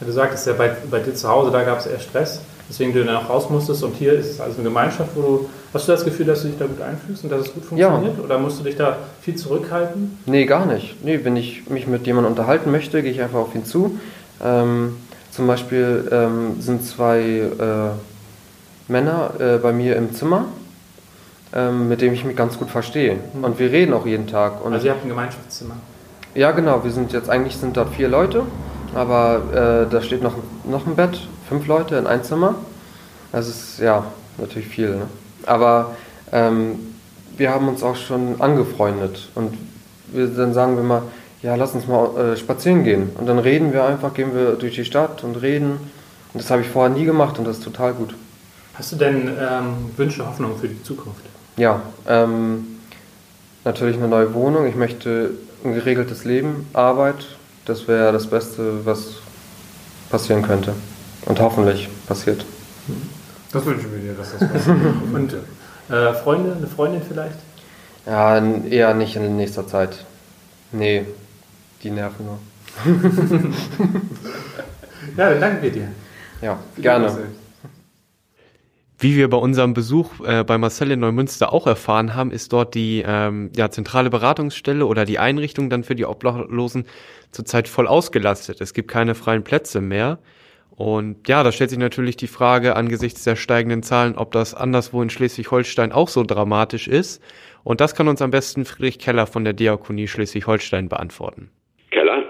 Du 0.00 0.10
sagtest 0.12 0.46
ja, 0.46 0.54
bei, 0.54 0.70
bei 0.90 1.00
dir 1.00 1.14
zu 1.14 1.28
Hause, 1.28 1.50
da 1.50 1.62
gab 1.62 1.80
es 1.80 1.86
eher 1.86 1.98
Stress, 1.98 2.40
weswegen 2.68 2.94
du 2.94 3.04
dann 3.04 3.16
auch 3.16 3.28
raus 3.28 3.50
musstest 3.50 3.82
und 3.82 3.94
hier 3.96 4.14
ist 4.14 4.30
es 4.30 4.40
also 4.40 4.54
eine 4.54 4.64
Gemeinschaft, 4.64 5.10
wo 5.14 5.20
du, 5.20 5.50
hast 5.74 5.88
du 5.88 5.92
das 5.92 6.04
Gefühl, 6.04 6.24
dass 6.24 6.42
du 6.42 6.48
dich 6.48 6.58
da 6.58 6.66
gut 6.66 6.80
einfühlst 6.80 7.24
und 7.24 7.30
dass 7.30 7.48
es 7.48 7.52
gut 7.52 7.64
funktioniert? 7.64 8.16
Ja. 8.16 8.24
Oder 8.24 8.38
musst 8.38 8.60
du 8.60 8.64
dich 8.64 8.76
da 8.76 8.96
viel 9.20 9.34
zurückhalten? 9.34 10.18
Nee, 10.26 10.46
gar 10.46 10.66
nicht. 10.66 11.04
Nee, 11.04 11.20
wenn 11.22 11.36
ich 11.36 11.68
mich 11.68 11.86
mit 11.86 12.06
jemandem 12.06 12.32
unterhalten 12.32 12.70
möchte, 12.70 13.02
gehe 13.02 13.12
ich 13.12 13.20
einfach 13.20 13.40
auf 13.40 13.54
ihn 13.54 13.64
zu. 13.64 13.98
Ähm, 14.42 14.96
zum 15.32 15.46
Beispiel 15.46 16.08
ähm, 16.10 16.60
sind 16.60 16.86
zwei 16.86 17.20
äh, 17.20 18.90
Männer 18.90 19.32
äh, 19.38 19.58
bei 19.58 19.72
mir 19.72 19.96
im 19.96 20.14
Zimmer, 20.14 20.46
ähm, 21.54 21.88
mit 21.88 22.00
denen 22.00 22.14
ich 22.14 22.24
mich 22.24 22.36
ganz 22.36 22.58
gut 22.58 22.70
verstehe. 22.70 23.18
Mhm. 23.34 23.44
Und 23.44 23.58
wir 23.58 23.70
reden 23.70 23.92
auch 23.92 24.06
jeden 24.06 24.26
Tag. 24.26 24.64
Und 24.64 24.72
also 24.72 24.86
ihr 24.86 24.92
habt 24.92 25.04
ein 25.04 25.08
Gemeinschaftszimmer? 25.08 25.74
Ja, 26.34 26.52
genau. 26.52 26.84
Wir 26.84 26.90
sind 26.90 27.12
jetzt, 27.12 27.28
eigentlich 27.28 27.56
sind 27.56 27.76
da 27.76 27.84
vier 27.84 28.08
Leute. 28.08 28.44
Aber 28.94 29.86
äh, 29.86 29.90
da 29.90 30.02
steht 30.02 30.22
noch, 30.22 30.34
noch 30.64 30.86
ein 30.86 30.96
Bett, 30.96 31.20
fünf 31.48 31.66
Leute 31.66 31.96
in 31.96 32.06
ein 32.06 32.24
Zimmer. 32.24 32.56
Das 33.32 33.48
ist 33.48 33.78
ja 33.78 34.04
natürlich 34.38 34.68
viel. 34.68 34.96
Ne? 34.96 35.06
Aber 35.46 35.92
ähm, 36.32 36.94
wir 37.36 37.50
haben 37.50 37.68
uns 37.68 37.82
auch 37.82 37.96
schon 37.96 38.40
angefreundet 38.40 39.28
und 39.34 39.56
wir, 40.08 40.26
dann 40.26 40.52
sagen 40.52 40.76
wir 40.76 40.82
mal, 40.82 41.02
ja, 41.42 41.54
lass 41.54 41.74
uns 41.74 41.86
mal 41.86 42.16
äh, 42.16 42.36
spazieren 42.36 42.84
gehen. 42.84 43.10
Und 43.18 43.26
dann 43.26 43.38
reden 43.38 43.72
wir 43.72 43.84
einfach, 43.84 44.12
gehen 44.12 44.34
wir 44.34 44.52
durch 44.54 44.74
die 44.74 44.84
Stadt 44.84 45.24
und 45.24 45.36
reden. 45.36 45.72
Und 46.32 46.42
das 46.42 46.50
habe 46.50 46.62
ich 46.62 46.68
vorher 46.68 46.94
nie 46.94 47.04
gemacht 47.04 47.38
und 47.38 47.46
das 47.46 47.58
ist 47.58 47.64
total 47.64 47.94
gut. 47.94 48.14
Hast 48.74 48.92
du 48.92 48.96
denn 48.96 49.28
ähm, 49.28 49.90
Wünsche, 49.96 50.26
Hoffnungen 50.26 50.58
für 50.58 50.68
die 50.68 50.82
Zukunft? 50.82 51.24
Ja, 51.60 51.82
ähm, 52.08 52.78
natürlich 53.66 53.98
eine 53.98 54.08
neue 54.08 54.32
Wohnung. 54.32 54.66
Ich 54.66 54.76
möchte 54.76 55.32
ein 55.62 55.74
geregeltes 55.74 56.24
Leben, 56.24 56.66
Arbeit, 56.72 57.36
das 57.66 57.86
wäre 57.86 58.14
das 58.14 58.28
Beste, 58.28 58.86
was 58.86 59.16
passieren 60.08 60.40
könnte. 60.40 60.72
Und 61.26 61.38
hoffentlich 61.38 61.90
passiert. 62.06 62.46
Das 63.52 63.66
wünschen 63.66 63.92
wir 63.92 63.98
dir, 63.98 64.14
dass 64.14 64.38
das 64.38 64.48
passiert. 64.50 64.78
Und 65.12 65.34
äh, 65.90 66.14
Freunde, 66.14 66.56
eine 66.56 66.66
Freundin 66.66 67.02
vielleicht? 67.06 67.36
Ja, 68.06 68.38
eher 68.38 68.94
nicht 68.94 69.16
in 69.16 69.36
nächster 69.36 69.66
Zeit. 69.66 70.06
Nee, 70.72 71.04
die 71.82 71.90
nerven 71.90 72.24
nur. 72.24 72.38
ja, 75.14 75.28
dann 75.28 75.40
danken 75.40 75.62
wir 75.62 75.72
dir. 75.72 75.88
Ja, 76.40 76.58
gerne. 76.78 77.18
Wie 79.02 79.16
wir 79.16 79.30
bei 79.30 79.38
unserem 79.38 79.72
Besuch 79.72 80.20
äh, 80.26 80.44
bei 80.44 80.58
Marcel 80.58 80.90
in 80.90 81.00
Neumünster 81.00 81.54
auch 81.54 81.66
erfahren 81.66 82.14
haben, 82.14 82.30
ist 82.30 82.52
dort 82.52 82.74
die 82.74 83.02
ähm, 83.06 83.50
ja, 83.56 83.70
zentrale 83.70 84.10
Beratungsstelle 84.10 84.84
oder 84.84 85.06
die 85.06 85.18
Einrichtung 85.18 85.70
dann 85.70 85.84
für 85.84 85.94
die 85.94 86.04
Obdachlosen 86.04 86.84
zurzeit 87.30 87.66
voll 87.66 87.86
ausgelastet. 87.86 88.60
Es 88.60 88.74
gibt 88.74 88.88
keine 88.88 89.14
freien 89.14 89.42
Plätze 89.42 89.80
mehr. 89.80 90.18
Und 90.70 91.28
ja, 91.28 91.42
da 91.42 91.50
stellt 91.50 91.70
sich 91.70 91.78
natürlich 91.78 92.18
die 92.18 92.26
Frage 92.26 92.76
angesichts 92.76 93.24
der 93.24 93.36
steigenden 93.36 93.82
Zahlen, 93.82 94.16
ob 94.16 94.32
das 94.32 94.54
anderswo 94.54 95.00
in 95.00 95.08
Schleswig-Holstein 95.08 95.92
auch 95.92 96.08
so 96.08 96.22
dramatisch 96.22 96.86
ist. 96.86 97.22
Und 97.64 97.80
das 97.80 97.94
kann 97.94 98.06
uns 98.06 98.20
am 98.20 98.30
besten 98.30 98.66
Friedrich 98.66 98.98
Keller 98.98 99.26
von 99.26 99.44
der 99.44 99.54
Diakonie 99.54 100.08
Schleswig-Holstein 100.08 100.90
beantworten. 100.90 101.50
Keller? 101.90 102.24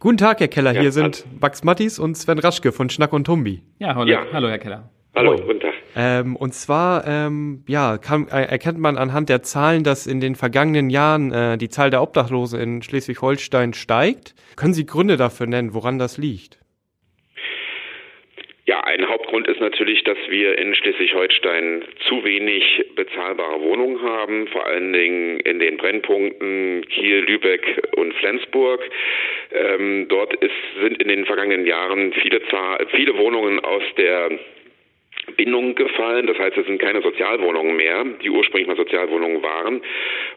Guten 0.00 0.16
Tag, 0.16 0.40
Herr 0.40 0.48
Keller. 0.48 0.72
Ja, 0.72 0.80
Hier 0.80 0.92
sind 0.92 1.26
Max 1.38 1.64
Mattis 1.64 1.98
und 1.98 2.16
Sven 2.16 2.38
Raschke 2.38 2.72
von 2.72 2.88
Schnack 2.88 3.12
und 3.12 3.24
Tumbi. 3.24 3.62
Ja, 3.78 3.94
hallo, 3.94 4.10
ja. 4.10 4.24
hallo 4.32 4.48
Herr 4.48 4.58
Keller. 4.58 4.90
Hallo, 5.16 5.36
guten 5.36 5.60
Tag. 5.60 5.74
Ähm, 5.96 6.34
und 6.34 6.54
zwar 6.54 7.06
ähm, 7.06 7.62
ja, 7.68 7.98
kann, 7.98 8.26
äh, 8.28 8.50
erkennt 8.50 8.78
man 8.78 8.96
anhand 8.96 9.28
der 9.28 9.42
Zahlen, 9.42 9.84
dass 9.84 10.08
in 10.08 10.20
den 10.20 10.34
vergangenen 10.34 10.90
Jahren 10.90 11.32
äh, 11.32 11.56
die 11.56 11.68
Zahl 11.68 11.90
der 11.90 12.02
Obdachlosen 12.02 12.60
in 12.60 12.82
Schleswig-Holstein 12.82 13.74
steigt. 13.74 14.34
Können 14.56 14.74
Sie 14.74 14.86
Gründe 14.86 15.16
dafür 15.16 15.46
nennen, 15.46 15.72
woran 15.72 16.00
das 16.00 16.18
liegt? 16.18 16.58
Ja, 18.66 18.80
ein 18.80 19.06
Hauptgrund 19.08 19.46
ist 19.46 19.60
natürlich, 19.60 20.02
dass 20.04 20.16
wir 20.28 20.58
in 20.58 20.74
Schleswig-Holstein 20.74 21.84
zu 22.08 22.24
wenig 22.24 22.84
bezahlbare 22.96 23.60
Wohnungen 23.60 24.00
haben, 24.02 24.48
vor 24.48 24.66
allen 24.66 24.92
Dingen 24.92 25.38
in 25.40 25.60
den 25.60 25.76
Brennpunkten 25.76 26.84
Kiel, 26.88 27.20
Lübeck 27.20 27.62
und 27.94 28.14
Flensburg. 28.14 28.80
Ähm, 29.52 30.06
dort 30.08 30.34
ist, 30.34 30.54
sind 30.80 31.00
in 31.00 31.08
den 31.08 31.26
vergangenen 31.26 31.66
Jahren 31.66 32.14
viele, 32.14 32.40
viele 32.96 33.16
Wohnungen 33.18 33.60
aus 33.60 33.82
der 33.96 34.30
Bindungen 35.36 35.74
gefallen. 35.74 36.26
Das 36.26 36.38
heißt, 36.38 36.56
es 36.56 36.66
sind 36.66 36.80
keine 36.80 37.02
Sozialwohnungen 37.02 37.76
mehr, 37.76 38.04
die 38.22 38.30
ursprünglich 38.30 38.68
mal 38.68 38.76
Sozialwohnungen 38.76 39.42
waren. 39.42 39.82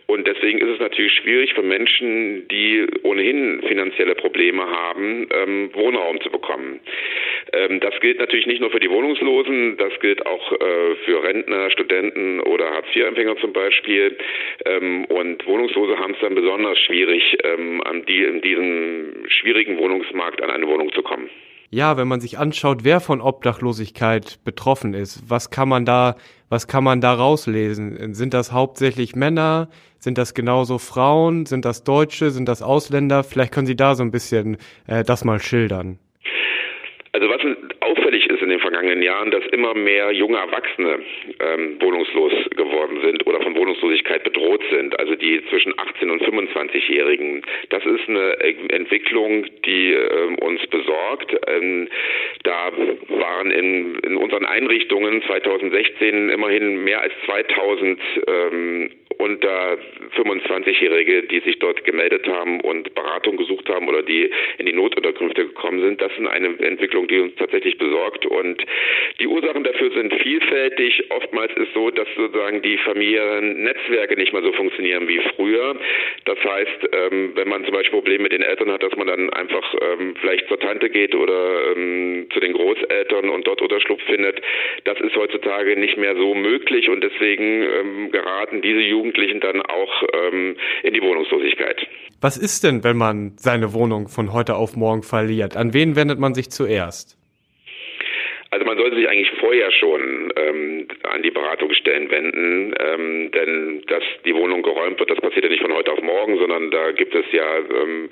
Und 0.07 0.27
deswegen 0.27 0.59
ist 0.59 0.69
es 0.69 0.79
natürlich 0.79 1.13
schwierig 1.13 1.53
für 1.53 1.63
Menschen, 1.63 2.47
die 2.47 2.87
ohnehin 3.03 3.61
finanzielle 3.67 4.15
Probleme 4.15 4.65
haben, 4.65 5.27
ähm, 5.31 5.69
Wohnraum 5.73 6.21
zu 6.21 6.29
bekommen. 6.29 6.79
Ähm, 7.53 7.79
das 7.79 7.99
gilt 7.99 8.19
natürlich 8.19 8.47
nicht 8.47 8.61
nur 8.61 8.71
für 8.71 8.79
die 8.79 8.89
Wohnungslosen, 8.89 9.77
das 9.77 9.99
gilt 9.99 10.25
auch 10.25 10.51
äh, 10.51 10.95
für 11.05 11.23
Rentner, 11.23 11.69
Studenten 11.71 12.39
oder 12.41 12.71
Hartz-IV-Empfänger 12.71 13.37
zum 13.37 13.53
Beispiel. 13.53 14.17
Ähm, 14.65 15.05
und 15.05 15.45
Wohnungslose 15.45 15.97
haben 15.97 16.13
es 16.13 16.19
dann 16.19 16.35
besonders 16.35 16.79
schwierig, 16.79 17.37
ähm, 17.43 17.81
an 17.83 18.05
die, 18.05 18.23
in 18.23 18.41
diesem 18.41 19.25
schwierigen 19.27 19.77
Wohnungsmarkt 19.77 20.41
an 20.41 20.49
eine 20.49 20.67
Wohnung 20.67 20.91
zu 20.93 21.01
kommen. 21.01 21.29
Ja, 21.69 21.97
wenn 21.97 22.07
man 22.07 22.21
sich 22.21 22.37
anschaut, 22.37 22.83
wer 22.83 22.99
von 22.99 23.19
Obdachlosigkeit 23.19 24.39
betroffen 24.45 24.93
ist, 24.93 25.29
was 25.29 25.49
kann 25.49 25.67
man 25.67 25.85
da, 25.85 26.15
was 26.49 26.67
kann 26.67 26.83
man 26.83 27.01
da 27.01 27.13
rauslesen? 27.13 28.13
Sind 28.13 28.33
das 28.33 28.51
hauptsächlich 28.51 29.15
Männer? 29.15 29.69
Sind 29.99 30.17
das 30.17 30.33
genauso 30.33 30.77
Frauen? 30.77 31.45
Sind 31.45 31.65
das 31.65 31.83
Deutsche? 31.83 32.29
Sind 32.29 32.47
das 32.47 32.61
Ausländer? 32.61 33.23
Vielleicht 33.23 33.53
können 33.53 33.67
Sie 33.67 33.75
da 33.75 33.95
so 33.95 34.03
ein 34.03 34.11
bisschen 34.11 34.57
äh, 34.87 35.03
das 35.03 35.25
mal 35.25 35.39
schildern. 35.39 35.99
Also 37.11 37.27
was 37.27 37.41
auffällig 37.81 38.27
ist 38.27 38.41
in 38.41 38.49
den 38.49 38.59
vergangenen 38.59 38.76
Jahren, 39.01 39.31
dass 39.31 39.45
immer 39.47 39.73
mehr 39.73 40.11
junge 40.11 40.37
Erwachsene 40.37 40.99
ähm, 41.39 41.81
wohnungslos 41.81 42.33
geworden 42.55 42.99
sind 43.01 43.25
oder 43.25 43.41
von 43.41 43.55
Wohnungslosigkeit 43.55 44.23
bedroht 44.23 44.61
sind, 44.71 44.99
also 44.99 45.15
die 45.15 45.43
zwischen 45.49 45.73
18 45.77 46.09
und 46.09 46.21
25-Jährigen. 46.23 47.43
Das 47.69 47.83
ist 47.85 48.07
eine 48.07 48.39
Entwicklung, 48.69 49.45
die 49.65 49.93
ähm, 49.93 50.35
uns 50.39 50.65
besorgt. 50.67 51.35
Ähm, 51.47 51.87
da 52.43 52.71
waren 53.09 53.51
in, 53.51 53.95
in, 53.99 54.17
unseren 54.17 54.45
Einrichtungen 54.45 55.23
2016 55.23 56.29
immerhin 56.29 56.83
mehr 56.83 57.01
als 57.01 57.13
2000 57.25 57.99
ähm, 58.27 58.89
unter 59.17 59.77
25-Jährige, 60.15 61.23
die 61.23 61.39
sich 61.39 61.59
dort 61.59 61.83
gemeldet 61.83 62.27
haben 62.27 62.61
und 62.61 62.93
Beratung 62.93 63.37
gesucht 63.37 63.67
haben 63.69 63.87
oder 63.87 64.03
die 64.03 64.29
in 64.57 64.65
die 64.65 64.73
Notunterkünfte 64.73 65.47
gekommen 65.47 65.81
sind. 65.81 66.01
Das 66.01 66.11
ist 66.11 66.27
eine 66.27 66.47
Entwicklung, 66.59 67.07
die 67.07 67.19
uns 67.19 67.35
tatsächlich 67.35 67.77
besorgt. 67.77 68.25
Und 68.25 68.63
die 69.19 69.27
Ursachen 69.27 69.63
dafür 69.63 69.91
sind 69.91 70.13
vielfältig. 70.21 71.03
Oftmals 71.09 71.51
ist 71.55 71.73
so, 71.73 71.89
dass 71.89 72.07
sozusagen 72.15 72.61
die 72.61 72.77
Familiennetzwerke 72.77 74.15
nicht 74.15 74.33
mehr 74.33 74.43
so 74.43 74.51
funktionieren 74.53 75.07
wie 75.07 75.19
früher. 75.35 75.75
Das 76.25 76.37
heißt, 76.43 76.89
ähm, 76.91 77.31
wenn 77.35 77.47
man 77.47 77.63
zum 77.65 77.73
Beispiel 77.73 77.97
Probleme 77.97 78.23
mit 78.23 78.31
den 78.31 78.43
Eltern 78.43 78.71
hat, 78.71 78.83
dass 78.83 78.95
man 78.95 79.07
dann 79.07 79.29
einfach 79.31 79.73
ähm, 79.81 80.15
vielleicht 80.19 80.47
zur 80.47 80.59
Tante 80.59 80.89
geht 80.89 81.15
oder 81.15 81.71
ähm, 81.75 82.27
zu 82.31 82.39
den 82.39 82.53
Großeltern 82.53 83.29
und 83.29 83.47
dort 83.47 83.61
Unterschlupf 83.61 84.03
findet. 84.03 84.41
Das 84.83 84.99
ist 84.99 85.15
heutzutage 85.15 85.79
nicht 85.79 85.97
mehr 85.97 86.15
so 86.15 86.35
möglich 86.35 86.89
und 86.89 87.03
deswegen 87.03 88.11
geraten 88.11 88.61
diese 88.61 88.79
Jugendlichen 88.79 89.39
dann 89.39 89.61
auch 89.61 90.03
in 90.83 90.93
die 90.93 91.01
Wohnungslosigkeit. 91.01 91.87
Was 92.21 92.37
ist 92.37 92.63
denn, 92.63 92.83
wenn 92.83 92.97
man 92.97 93.33
seine 93.37 93.73
Wohnung 93.73 94.07
von 94.07 94.33
heute 94.33 94.55
auf 94.55 94.75
morgen 94.75 95.03
verliert? 95.03 95.55
An 95.55 95.73
wen 95.73 95.95
wendet 95.95 96.19
man 96.19 96.33
sich 96.33 96.49
zuerst? 96.49 97.16
Also 98.49 98.65
man 98.65 98.77
sollte 98.77 98.95
sich 98.95 99.09
eigentlich 99.09 99.31
vorher 99.39 99.71
schon 99.71 100.31
ähm, 100.35 100.87
an 101.03 101.21
die 101.21 101.31
Beratungsstellen 101.31 102.09
wenden, 102.09 102.73
ähm, 102.79 103.31
denn 103.31 103.83
dass 103.87 104.03
die 104.25 104.35
Wohnung 104.35 104.63
geräumt 104.63 104.99
wird, 104.99 105.09
das 105.09 105.19
passiert 105.19 105.43
ja 105.43 105.49
nicht 105.49 105.61
von 105.61 105.73
heute 105.73 105.91
auf 105.91 106.01
morgen, 106.01 106.37
sondern 106.37 106.71
da 106.71 106.91
gibt 106.91 107.13
es 107.13 107.25
ja 107.31 107.57
ähm, 107.57 108.09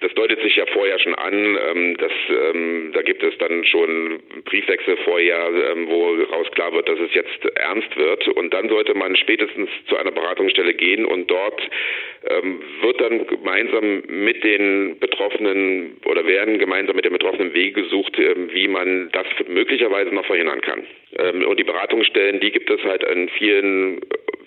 das 0.00 0.12
deutet 0.14 0.40
sich 0.42 0.56
ja 0.56 0.66
vorher 0.66 0.98
schon 0.98 1.14
an, 1.14 1.58
ähm, 1.70 1.96
dass 1.96 2.12
ähm, 2.28 2.90
da 2.92 3.02
gibt 3.02 3.22
es 3.22 3.36
dann 3.38 3.64
schon 3.64 4.20
Briefwechsel 4.44 4.96
vorher, 5.04 5.50
ähm, 5.72 5.88
wo 5.88 6.14
raus 6.32 6.46
klar 6.52 6.72
wird, 6.72 6.88
dass 6.88 6.98
es 6.98 7.14
jetzt 7.14 7.44
ernst 7.56 7.96
wird. 7.96 8.28
Und 8.28 8.54
dann 8.54 8.68
sollte 8.68 8.94
man 8.94 9.16
spätestens 9.16 9.68
zu 9.88 9.96
einer 9.96 10.10
Beratungsstelle 10.10 10.74
gehen 10.74 11.04
und 11.04 11.30
dort 11.30 11.60
ähm, 12.28 12.62
wird 12.82 13.00
dann 13.00 13.26
gemeinsam 13.26 14.02
mit 14.06 14.42
den 14.44 14.98
Betroffenen 14.98 15.96
oder 16.04 16.26
werden 16.26 16.58
gemeinsam 16.58 16.96
mit 16.96 17.04
den 17.04 17.12
Betroffenen 17.12 17.54
Wege 17.54 17.82
gesucht, 17.82 18.18
ähm, 18.18 18.50
wie 18.52 18.68
man 18.68 19.10
das 19.12 19.26
möglicherweise 19.48 20.14
noch 20.14 20.26
verhindern 20.26 20.60
kann. 20.60 20.86
Ähm, 21.18 21.44
und 21.46 21.58
die 21.58 21.64
Beratungsstellen, 21.64 22.40
die 22.40 22.50
gibt 22.50 22.70
es 22.70 22.82
halt 22.84 23.02
in 23.04 23.28
vielen 23.30 24.00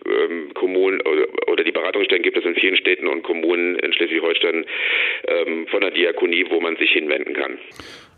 ähm, 0.06 0.54
Kommunen 0.54 1.02
oder, 1.02 1.28
oder, 1.48 1.64
die 1.64 1.72
Beratungsstellen 1.72 2.24
gibt 2.24 2.38
es 2.38 2.46
in 2.46 2.56
vielen 2.56 2.78
Städten 2.78 3.08
und 3.08 3.24
Kommunen 3.24 3.78
in 3.80 3.94
Schleswig-Holstein 3.94 4.66
ähm, 5.28 5.68
von 5.68 5.82
der 5.82 5.92
Diakonie, 5.92 6.46
wo 6.50 6.60
man 6.60 6.76
sich 6.78 6.92
hinwenden 6.92 7.34
kann. 7.34 7.58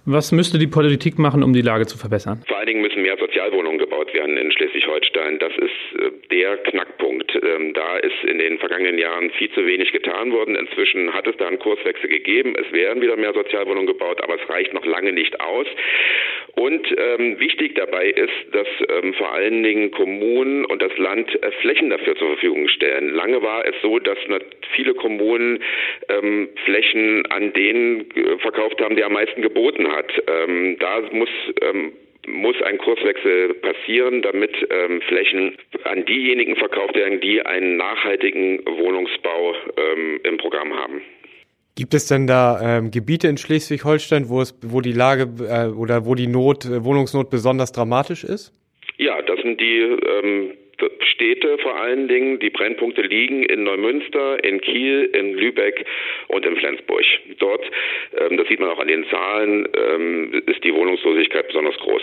Was 0.07 0.31
müsste 0.31 0.59
die 0.59 0.67
Politik 0.67 1.17
machen, 1.17 1.41
um 1.41 1.51
die 1.51 1.63
Lage 1.63 1.87
zu 1.87 1.97
verbessern? 1.97 2.43
Vor 2.47 2.57
allen 2.57 2.67
Dingen 2.67 2.83
müssen 2.83 3.01
mehr 3.01 3.17
Sozialwohnungen 3.17 3.79
gebaut 3.79 4.13
werden 4.13 4.37
in 4.37 4.51
Schleswig-Holstein. 4.51 5.39
Das 5.39 5.51
ist 5.57 5.99
äh, 5.99 6.11
der 6.29 6.57
Knackpunkt. 6.57 7.33
Ähm, 7.33 7.73
da 7.73 7.97
ist 7.97 8.23
in 8.29 8.37
den 8.37 8.59
vergangenen 8.59 8.99
Jahren 8.99 9.31
viel 9.31 9.49
zu 9.53 9.65
wenig 9.65 9.91
getan 9.91 10.31
worden. 10.31 10.55
Inzwischen 10.55 11.11
hat 11.11 11.25
es 11.25 11.35
da 11.37 11.47
einen 11.47 11.57
Kurswechsel 11.57 12.07
gegeben. 12.07 12.53
Es 12.55 12.71
werden 12.71 13.01
wieder 13.01 13.17
mehr 13.17 13.33
Sozialwohnungen 13.33 13.87
gebaut, 13.87 14.21
aber 14.21 14.35
es 14.35 14.47
reicht 14.47 14.75
noch 14.75 14.85
lange 14.85 15.11
nicht 15.11 15.39
aus. 15.41 15.65
Und 16.53 16.85
ähm, 16.95 17.39
wichtig 17.39 17.73
dabei 17.73 18.05
ist, 18.09 18.53
dass 18.53 18.67
ähm, 18.87 19.15
vor 19.15 19.31
allen 19.31 19.63
Dingen 19.63 19.89
Kommunen 19.89 20.65
und 20.65 20.83
das 20.83 20.95
Land 20.99 21.33
äh, 21.41 21.51
Flächen 21.61 21.89
dafür 21.89 22.15
zur 22.15 22.27
Verfügung 22.27 22.67
stellen. 22.67 23.09
Lange 23.09 23.41
war 23.41 23.65
es 23.65 23.73
so, 23.81 23.97
dass 23.97 24.19
viele 24.75 24.93
Kommunen 24.93 25.63
ähm, 26.09 26.49
Flächen 26.63 27.25
an 27.31 27.53
denen 27.53 28.01
äh, 28.11 28.37
verkauft 28.37 28.79
haben, 28.81 28.95
die 28.95 29.03
am 29.03 29.13
meisten 29.13 29.41
geboten 29.41 29.87
haben 29.87 29.94
hat. 29.95 30.11
Ähm, 30.27 30.77
da 30.79 31.01
muss 31.11 31.29
ähm, 31.61 31.93
muss 32.27 32.55
ein 32.63 32.77
Kurswechsel 32.77 33.53
passieren, 33.55 34.21
damit 34.21 34.55
ähm, 34.69 35.01
Flächen 35.07 35.57
an 35.83 36.05
diejenigen 36.05 36.55
verkauft 36.55 36.95
werden, 36.95 37.21
die 37.21 37.45
einen 37.45 37.77
nachhaltigen 37.77 38.65
Wohnungsbau 38.65 39.53
ähm, 39.77 40.19
im 40.23 40.37
Programm 40.37 40.73
haben. 40.73 41.01
Gibt 41.75 41.93
es 41.93 42.07
denn 42.07 42.25
da 42.25 42.77
ähm, 42.77 42.89
Gebiete 42.89 43.27
in 43.27 43.37
Schleswig-Holstein, 43.37 44.29
wo 44.29 44.41
es, 44.41 44.57
wo 44.61 44.79
die 44.79 44.93
Lage 44.93 45.29
äh, 45.43 45.67
oder 45.67 46.05
wo 46.05 46.15
die 46.15 46.27
Not, 46.27 46.65
Wohnungsnot 46.65 47.29
besonders 47.29 47.73
dramatisch 47.73 48.23
ist? 48.23 48.53
Ja, 48.97 49.21
das 49.21 49.41
sind 49.41 49.59
die 49.59 49.79
ähm, 49.79 50.53
Städte 51.13 51.57
vor 51.59 51.75
allen 51.75 52.07
Dingen. 52.07 52.39
Die 52.39 52.49
Brennpunkte 52.49 53.01
liegen 53.01 53.43
in 53.43 53.63
Neumünster, 53.63 54.43
in 54.43 54.61
Kiel, 54.61 55.09
in 55.13 55.33
Lübeck 55.33 55.85
und 56.27 56.45
in 56.45 56.55
Flensburg. 56.57 57.03
Dort, 57.39 57.63
ähm, 58.17 58.37
das 58.37 58.47
sieht 58.47 58.59
man 58.59 58.69
auch 58.69 58.79
an 58.79 58.87
den 58.87 59.05
Zahlen, 59.09 59.67
ähm, 59.75 60.43
ist 60.45 60.63
die 60.63 60.73
Wohnungslosigkeit 60.73 61.47
besonders 61.47 61.75
groß. 61.77 62.01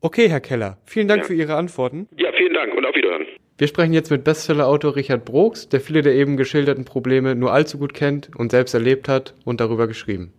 Okay, 0.00 0.28
Herr 0.28 0.40
Keller, 0.40 0.78
vielen 0.84 1.06
Dank 1.08 1.22
ja. 1.22 1.28
für 1.28 1.34
Ihre 1.34 1.54
Antworten. 1.54 2.08
Ja, 2.16 2.32
vielen 2.32 2.54
Dank 2.54 2.74
und 2.74 2.84
auf 2.84 2.94
Wiederhören. 2.94 3.26
Wir 3.58 3.68
sprechen 3.68 3.92
jetzt 3.92 4.10
mit 4.10 4.24
Bestsellerautor 4.24 4.96
Richard 4.96 5.24
Brooks, 5.24 5.68
der 5.68 5.80
viele 5.80 6.02
der 6.02 6.14
eben 6.14 6.36
geschilderten 6.36 6.84
Probleme 6.84 7.36
nur 7.36 7.52
allzu 7.52 7.78
gut 7.78 7.94
kennt 7.94 8.30
und 8.36 8.50
selbst 8.50 8.74
erlebt 8.74 9.08
hat 9.08 9.34
und 9.44 9.60
darüber 9.60 9.86
geschrieben. 9.86 10.32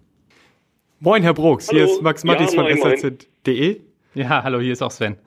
Moin, 0.99 1.23
Herr 1.23 1.34
Brooks, 1.34 1.69
hallo. 1.69 1.79
hier 1.79 1.86
ist 1.86 2.01
Max 2.01 2.23
Mattis 2.23 2.53
ja, 2.53 2.63
von 2.63 2.77
SAZ.de. 2.77 3.77
Ja, 4.15 4.43
hallo, 4.43 4.60
hier 4.60 4.73
ist 4.73 4.82
auch 4.82 4.91
Sven. 4.91 5.17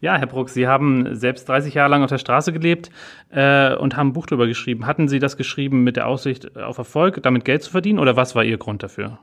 Ja, 0.00 0.18
Herr 0.18 0.26
Bruck, 0.26 0.50
Sie 0.50 0.66
haben 0.66 1.14
selbst 1.14 1.48
30 1.48 1.74
Jahre 1.74 1.90
lang 1.90 2.02
auf 2.02 2.10
der 2.10 2.18
Straße 2.18 2.52
gelebt 2.52 2.90
äh, 3.30 3.74
und 3.76 3.96
haben 3.96 4.10
ein 4.10 4.12
Buch 4.12 4.26
darüber 4.26 4.46
geschrieben. 4.46 4.86
Hatten 4.86 5.08
Sie 5.08 5.18
das 5.18 5.36
geschrieben 5.36 5.84
mit 5.84 5.96
der 5.96 6.06
Aussicht 6.06 6.56
auf 6.56 6.76
Erfolg, 6.76 7.22
damit 7.22 7.44
Geld 7.44 7.62
zu 7.62 7.70
verdienen 7.70 7.98
oder 7.98 8.16
was 8.16 8.34
war 8.34 8.44
Ihr 8.44 8.58
Grund 8.58 8.82
dafür? 8.82 9.18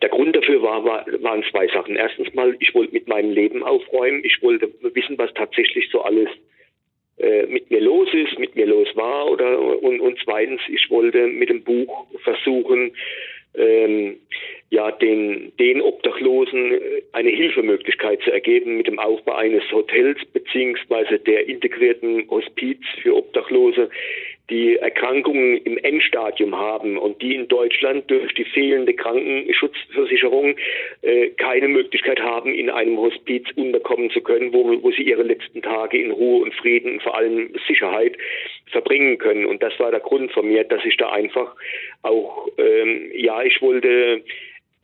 Der 0.00 0.10
Grund 0.10 0.36
dafür 0.36 0.62
war, 0.62 0.84
war, 0.84 1.04
waren 1.22 1.42
zwei 1.50 1.66
Sachen. 1.68 1.96
Erstens 1.96 2.32
mal, 2.34 2.54
ich 2.60 2.74
wollte 2.74 2.92
mit 2.92 3.08
meinem 3.08 3.32
Leben 3.32 3.62
aufräumen. 3.64 4.20
Ich 4.22 4.40
wollte 4.42 4.70
wissen, 4.92 5.18
was 5.18 5.32
tatsächlich 5.34 5.88
so 5.90 6.02
alles 6.02 6.28
äh, 7.16 7.46
mit 7.46 7.70
mir 7.70 7.80
los 7.80 8.08
ist, 8.12 8.38
mit 8.38 8.54
mir 8.54 8.66
los 8.66 8.88
war. 8.94 9.26
Oder, 9.30 9.58
und, 9.82 10.00
und 10.00 10.18
zweitens, 10.22 10.60
ich 10.68 10.88
wollte 10.90 11.26
mit 11.26 11.48
dem 11.48 11.64
Buch 11.64 12.06
versuchen, 12.22 12.92
ähm, 13.56 14.16
ja, 14.70 14.90
den, 14.90 15.52
den 15.58 15.80
Obdachlosen 15.80 16.78
eine 17.12 17.30
Hilfemöglichkeit 17.30 18.22
zu 18.22 18.32
ergeben 18.32 18.76
mit 18.76 18.86
dem 18.86 18.98
Aufbau 18.98 19.34
eines 19.34 19.62
Hotels 19.70 20.18
beziehungsweise 20.32 21.18
der 21.18 21.48
integrierten 21.48 22.28
Hospiz 22.28 22.80
für 23.00 23.14
Obdachlose, 23.14 23.88
die 24.50 24.76
Erkrankungen 24.76 25.56
im 25.58 25.78
Endstadium 25.78 26.54
haben 26.54 26.98
und 26.98 27.22
die 27.22 27.34
in 27.34 27.48
Deutschland 27.48 28.10
durch 28.10 28.34
die 28.34 28.44
fehlende 28.44 28.92
Krankenschutzversicherung 28.92 30.56
äh, 31.02 31.30
keine 31.30 31.68
Möglichkeit 31.68 32.20
haben, 32.20 32.52
in 32.52 32.68
einem 32.68 32.98
Hospiz 32.98 33.46
unterkommen 33.56 34.10
zu 34.10 34.20
können, 34.20 34.52
wo, 34.52 34.82
wo 34.82 34.90
sie 34.90 35.02
ihre 35.02 35.22
letzten 35.22 35.62
Tage 35.62 35.98
in 35.98 36.10
Ruhe 36.10 36.42
und 36.42 36.54
Frieden 36.54 36.94
und 36.94 37.02
vor 37.02 37.16
allem 37.16 37.54
Sicherheit 37.66 38.18
verbringen 38.66 39.16
können. 39.18 39.46
Und 39.46 39.62
das 39.62 39.78
war 39.78 39.90
der 39.90 40.00
Grund 40.00 40.30
von 40.32 40.46
mir, 40.46 40.64
dass 40.64 40.84
ich 40.84 40.96
da 40.98 41.10
einfach 41.10 41.54
auch, 42.02 42.48
ähm, 42.58 43.10
ja, 43.14 43.42
ich 43.42 43.62
wollte 43.62 44.22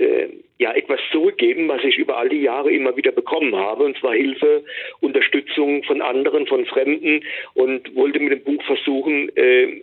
äh, 0.00 0.28
ja 0.58 0.72
etwas 0.72 1.00
zurückgeben, 1.12 1.68
was 1.68 1.82
ich 1.84 1.96
über 1.96 2.16
all 2.18 2.28
die 2.28 2.42
Jahre 2.42 2.70
immer 2.70 2.96
wieder 2.96 3.12
bekommen 3.12 3.54
habe, 3.54 3.84
und 3.84 3.98
zwar 3.98 4.14
Hilfe, 4.14 4.64
Unterstützung 5.00 5.82
von 5.84 6.02
anderen, 6.02 6.46
von 6.46 6.66
Fremden 6.66 7.24
und 7.54 7.94
wollte 7.94 8.20
mit 8.20 8.32
dem 8.32 8.44
Buch 8.44 8.62
versuchen, 8.64 9.34
äh, 9.36 9.82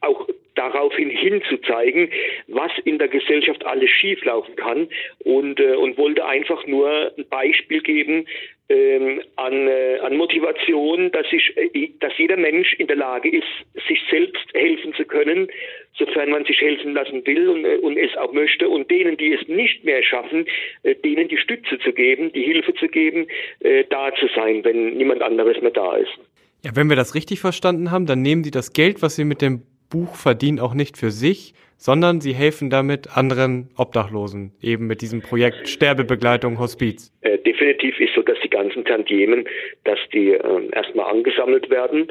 auch 0.00 0.28
daraufhin 0.54 1.10
hinzuzeigen, 1.10 2.10
was 2.48 2.72
in 2.84 2.98
der 2.98 3.08
Gesellschaft 3.08 3.64
alles 3.64 3.90
schieflaufen 3.90 4.56
kann 4.56 4.88
und, 5.24 5.60
äh, 5.60 5.74
und 5.74 5.96
wollte 5.98 6.26
einfach 6.26 6.66
nur 6.66 7.12
ein 7.16 7.26
Beispiel 7.28 7.80
geben, 7.80 8.26
ähm, 8.68 9.22
an, 9.36 9.66
äh, 9.66 9.98
an 10.02 10.16
Motivation, 10.16 11.10
dass, 11.12 11.26
ich, 11.32 11.56
äh, 11.56 11.90
dass 12.00 12.12
jeder 12.18 12.36
Mensch 12.36 12.74
in 12.74 12.86
der 12.86 12.96
Lage 12.96 13.30
ist, 13.30 13.46
sich 13.88 14.00
selbst 14.10 14.44
helfen 14.52 14.94
zu 14.94 15.04
können, 15.04 15.48
sofern 15.96 16.30
man 16.30 16.44
sich 16.44 16.60
helfen 16.60 16.92
lassen 16.92 17.26
will 17.26 17.48
und, 17.48 17.64
äh, 17.64 17.78
und 17.78 17.96
es 17.96 18.14
auch 18.16 18.32
möchte. 18.32 18.68
Und 18.68 18.90
denen, 18.90 19.16
die 19.16 19.32
es 19.32 19.48
nicht 19.48 19.84
mehr 19.84 20.02
schaffen, 20.02 20.46
äh, 20.82 20.94
denen 20.94 21.28
die 21.28 21.38
Stütze 21.38 21.78
zu 21.78 21.92
geben, 21.92 22.32
die 22.32 22.42
Hilfe 22.42 22.74
zu 22.74 22.88
geben, 22.88 23.26
äh, 23.60 23.84
da 23.88 24.14
zu 24.14 24.28
sein, 24.34 24.64
wenn 24.64 24.96
niemand 24.96 25.22
anderes 25.22 25.60
mehr 25.62 25.70
da 25.70 25.96
ist. 25.96 26.18
Ja, 26.64 26.72
wenn 26.74 26.88
wir 26.88 26.96
das 26.96 27.14
richtig 27.14 27.40
verstanden 27.40 27.90
haben, 27.90 28.06
dann 28.06 28.20
nehmen 28.20 28.42
Sie 28.42 28.50
das 28.50 28.72
Geld, 28.72 29.00
was 29.00 29.16
Sie 29.16 29.24
mit 29.24 29.40
dem 29.40 29.62
Buch 29.90 30.14
verdient 30.14 30.60
auch 30.60 30.74
nicht 30.74 30.96
für 30.96 31.10
sich, 31.10 31.54
sondern 31.76 32.20
sie 32.20 32.32
helfen 32.32 32.70
damit 32.70 33.16
anderen 33.16 33.70
Obdachlosen, 33.76 34.52
eben 34.60 34.86
mit 34.86 35.00
diesem 35.00 35.22
Projekt 35.22 35.68
Sterbebegleitung 35.68 36.58
Hospiz. 36.58 37.12
Äh, 37.22 37.38
definitiv 37.38 37.98
ist 38.00 38.14
so, 38.14 38.22
dass 38.22 38.38
die 38.42 38.50
ganzen 38.50 38.84
Tantiemen, 38.84 39.46
dass 39.84 39.98
die 40.12 40.32
äh, 40.32 40.68
erstmal 40.72 41.10
angesammelt 41.10 41.70
werden 41.70 42.08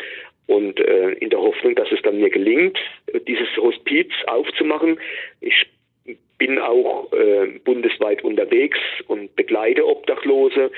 und 0.48 0.80
äh, 0.80 1.10
in 1.20 1.30
der 1.30 1.40
Hoffnung, 1.40 1.76
dass 1.76 1.92
es 1.92 2.02
dann 2.04 2.18
mir 2.18 2.30
gelingt, 2.30 2.78
dieses 3.28 3.50
Hospiz 3.58 4.12
aufzumachen. 4.28 4.98
Ich 5.42 5.68
bin 6.38 6.60
auch 6.60 7.12
äh, 7.12 7.60
bundesweit 7.64 8.24
unterwegs 8.24 8.80
und 9.08 9.36
begleite 9.36 9.86
Obdachlose 9.86 10.72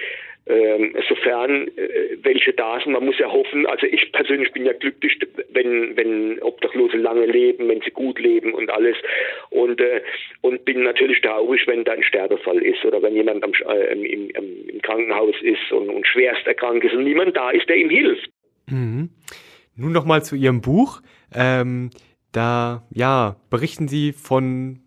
ähm, 0.50 0.96
sofern 1.08 1.68
äh, 1.78 2.18
welche 2.24 2.54
da 2.54 2.80
sind. 2.80 2.94
Man 2.94 3.06
muss 3.06 3.20
ja 3.20 3.32
hoffen, 3.32 3.66
also 3.68 3.86
ich 3.86 4.12
persönlich 4.12 4.52
bin 4.52 4.66
ja 4.66 4.74
glücklich, 4.74 5.18
wenn, 5.52 5.96
wenn 5.96 6.42
Obdachlose 6.42 6.98
lange 6.98 7.28
leben, 7.28 7.70
wenn 7.70 7.82
sie 7.82 7.92
gut 7.92 8.20
leben 8.20 8.54
und 8.54 8.70
alles. 8.72 8.98
Und, 9.52 9.80
äh, 9.80 10.02
und 10.42 10.66
bin 10.66 10.84
natürlich 10.84 11.22
traurig, 11.22 11.62
wenn 11.68 11.84
da 11.84 11.94
ein 11.94 12.04
Sterbefall 12.04 12.62
ist 12.64 12.84
oder 12.84 13.02
wenn 13.02 13.16
jemand 13.16 13.44
am, 13.44 13.52
äh, 13.54 13.94
im, 13.94 14.30
im, 14.32 14.82
Krankenhaus 14.82 15.36
ist 15.42 15.72
und, 15.72 15.90
und 15.90 16.08
schwerst 16.08 16.48
erkrankt 16.48 16.84
ist 16.84 16.94
und 16.94 17.04
niemand 17.04 17.38
da 17.38 17.52
ist, 17.52 17.70
der 17.70 17.78
ihm 17.78 17.90
hilft. 17.90 18.30
Mhm. 18.68 19.10
Nun 19.76 19.92
nochmal 19.92 20.24
zu 20.24 20.36
Ihrem 20.36 20.62
Buch. 20.62 21.02
Ähm, 21.34 21.92
da, 22.32 22.88
ja, 22.92 23.36
berichten 23.50 23.88
Sie 23.88 24.14
von, 24.14 24.80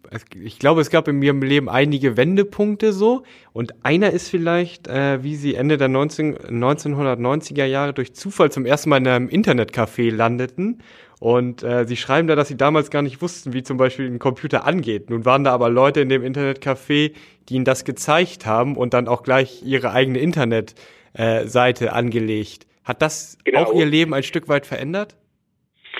ich 0.43 0.59
glaube, 0.59 0.81
es 0.81 0.91
gab 0.91 1.09
in 1.09 1.23
Ihrem 1.23 1.43
Leben 1.43 1.69
einige 1.69 2.17
Wendepunkte 2.17 2.93
so. 2.93 3.23
Und 3.53 3.85
einer 3.85 4.11
ist 4.11 4.29
vielleicht, 4.29 4.89
äh, 4.89 5.23
wie 5.23 5.37
Sie 5.37 5.55
Ende 5.55 5.79
der 5.79 5.89
19, 5.89 6.37
1990er 6.37 7.65
Jahre 7.65 7.93
durch 7.93 8.15
Zufall 8.15 8.51
zum 8.51 8.67
ersten 8.67 8.91
Mal 8.91 8.99
in 8.99 9.09
einem 9.09 9.29
Internetcafé 9.29 10.13
landeten. 10.13 10.83
Und 11.21 11.63
äh, 11.63 11.87
Sie 11.87 11.97
schreiben 11.97 12.27
da, 12.29 12.35
dass 12.35 12.49
Sie 12.49 12.57
damals 12.57 12.91
gar 12.91 13.03
nicht 13.03 13.23
wussten, 13.23 13.53
wie 13.53 13.63
zum 13.63 13.77
Beispiel 13.77 14.07
ein 14.07 14.19
Computer 14.19 14.67
angeht. 14.67 15.09
Nun 15.09 15.25
waren 15.25 15.45
da 15.45 15.53
aber 15.53 15.71
Leute 15.71 16.01
in 16.01 16.09
dem 16.09 16.23
Internetcafé, 16.23 17.13
die 17.49 17.55
Ihnen 17.55 17.65
das 17.65 17.85
gezeigt 17.85 18.45
haben 18.45 18.77
und 18.77 18.93
dann 18.95 19.09
auch 19.09 19.23
gleich 19.23 19.63
Ihre 19.65 19.93
eigene 19.93 20.19
Internetseite 20.19 21.85
äh, 21.87 21.89
angelegt. 21.89 22.67
Hat 22.85 23.03
das 23.03 23.39
genau. 23.45 23.65
auch 23.65 23.75
Ihr 23.75 23.87
Leben 23.87 24.15
ein 24.15 24.25
Stück 24.25 24.49
weit 24.49 24.67
verändert? 24.67 25.17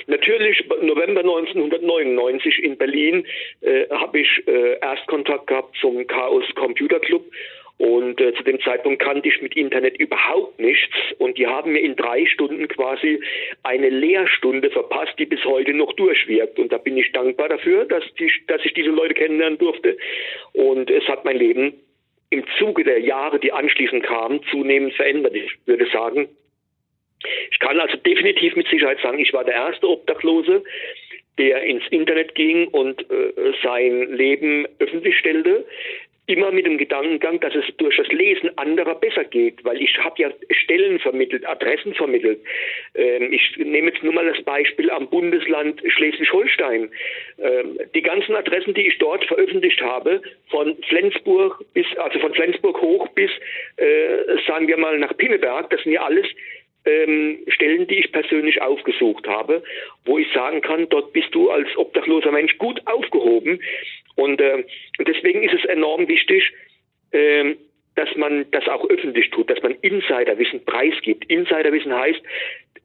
Natürlich, 0.07 0.63
November 0.81 1.21
1999 1.21 2.63
in 2.63 2.77
Berlin 2.77 3.25
äh, 3.61 3.87
habe 3.89 4.19
ich 4.19 4.47
äh, 4.47 4.79
Erstkontakt 4.79 5.47
gehabt 5.47 5.75
zum 5.79 6.05
Chaos 6.07 6.45
Computer 6.55 6.99
Club. 6.99 7.25
Und 7.77 8.21
äh, 8.21 8.33
zu 8.35 8.43
dem 8.43 8.61
Zeitpunkt 8.61 9.01
kannte 9.01 9.27
ich 9.27 9.41
mit 9.41 9.55
Internet 9.57 9.97
überhaupt 9.97 10.59
nichts. 10.59 10.95
Und 11.17 11.37
die 11.37 11.47
haben 11.47 11.71
mir 11.73 11.79
in 11.81 11.95
drei 11.95 12.25
Stunden 12.27 12.67
quasi 12.67 13.19
eine 13.63 13.89
Lehrstunde 13.89 14.69
verpasst, 14.69 15.13
die 15.17 15.25
bis 15.25 15.43
heute 15.43 15.73
noch 15.73 15.93
durchwirkt. 15.93 16.59
Und 16.59 16.71
da 16.71 16.77
bin 16.77 16.97
ich 16.97 17.11
dankbar 17.11 17.49
dafür, 17.49 17.85
dass, 17.85 18.03
die, 18.19 18.31
dass 18.47 18.63
ich 18.63 18.73
diese 18.73 18.89
Leute 18.89 19.15
kennenlernen 19.15 19.57
durfte. 19.57 19.97
Und 20.53 20.91
es 20.91 21.07
hat 21.07 21.25
mein 21.25 21.37
Leben 21.37 21.73
im 22.29 22.43
Zuge 22.57 22.83
der 22.83 22.99
Jahre, 22.99 23.39
die 23.39 23.51
anschließend 23.51 24.03
kamen, 24.03 24.41
zunehmend 24.49 24.93
verändert. 24.93 25.35
Ich 25.35 25.51
würde 25.65 25.87
sagen, 25.91 26.29
ich 27.51 27.59
kann 27.59 27.79
also 27.79 27.97
definitiv 27.97 28.55
mit 28.55 28.67
Sicherheit 28.67 28.99
sagen, 29.01 29.19
ich 29.19 29.33
war 29.33 29.43
der 29.43 29.55
erste 29.55 29.87
Obdachlose, 29.89 30.63
der 31.37 31.63
ins 31.63 31.87
Internet 31.89 32.35
ging 32.35 32.67
und 32.67 33.01
äh, 33.09 33.53
sein 33.63 34.13
Leben 34.13 34.67
öffentlich 34.79 35.17
stellte. 35.17 35.65
Immer 36.25 36.51
mit 36.51 36.65
dem 36.65 36.77
Gedankengang, 36.77 37.41
dass 37.41 37.53
es 37.53 37.65
durch 37.77 37.97
das 37.97 38.07
Lesen 38.07 38.57
anderer 38.57 38.95
besser 38.95 39.25
geht, 39.25 39.65
weil 39.65 39.81
ich 39.81 39.97
habe 39.97 40.21
ja 40.21 40.31
Stellen 40.51 40.97
vermittelt, 40.99 41.45
Adressen 41.45 41.93
vermittelt. 41.95 42.39
Ähm, 42.95 43.33
ich 43.33 43.57
nehme 43.57 43.89
jetzt 43.89 44.03
nur 44.03 44.13
mal 44.13 44.25
das 44.25 44.41
Beispiel 44.43 44.89
am 44.89 45.09
Bundesland 45.09 45.81
Schleswig-Holstein. 45.85 46.89
Ähm, 47.39 47.79
die 47.93 48.01
ganzen 48.01 48.35
Adressen, 48.35 48.73
die 48.73 48.87
ich 48.87 48.99
dort 48.99 49.25
veröffentlicht 49.25 49.81
habe, 49.81 50.21
von 50.49 50.77
Flensburg 50.87 51.61
bis, 51.73 51.87
also 51.97 52.19
von 52.19 52.33
Flensburg 52.33 52.81
hoch 52.81 53.09
bis, 53.09 53.31
äh, 53.75 54.37
sagen 54.47 54.69
wir 54.69 54.77
mal, 54.77 54.97
nach 54.99 55.17
Pinneberg, 55.17 55.71
das 55.71 55.83
sind 55.83 55.91
ja 55.91 56.03
alles 56.03 56.27
ähm, 56.85 57.39
Stellen, 57.47 57.87
die 57.87 57.99
ich 57.99 58.11
persönlich 58.11 58.61
aufgesucht 58.61 59.27
habe, 59.27 59.63
wo 60.05 60.17
ich 60.17 60.27
sagen 60.33 60.61
kann, 60.61 60.89
dort 60.89 61.13
bist 61.13 61.33
du 61.33 61.49
als 61.49 61.67
obdachloser 61.77 62.31
Mensch 62.31 62.57
gut 62.57 62.81
aufgehoben. 62.85 63.61
Und 64.15 64.41
äh, 64.41 64.63
deswegen 64.99 65.43
ist 65.43 65.53
es 65.53 65.65
enorm 65.65 66.07
wichtig, 66.07 66.51
äh, 67.11 67.55
dass 67.95 68.15
man 68.15 68.49
das 68.51 68.67
auch 68.67 68.89
öffentlich 68.89 69.29
tut, 69.29 69.49
dass 69.49 69.61
man 69.61 69.75
Insiderwissen 69.81 70.65
preisgibt. 70.65 71.25
Insiderwissen 71.29 71.93
heißt, 71.93 72.21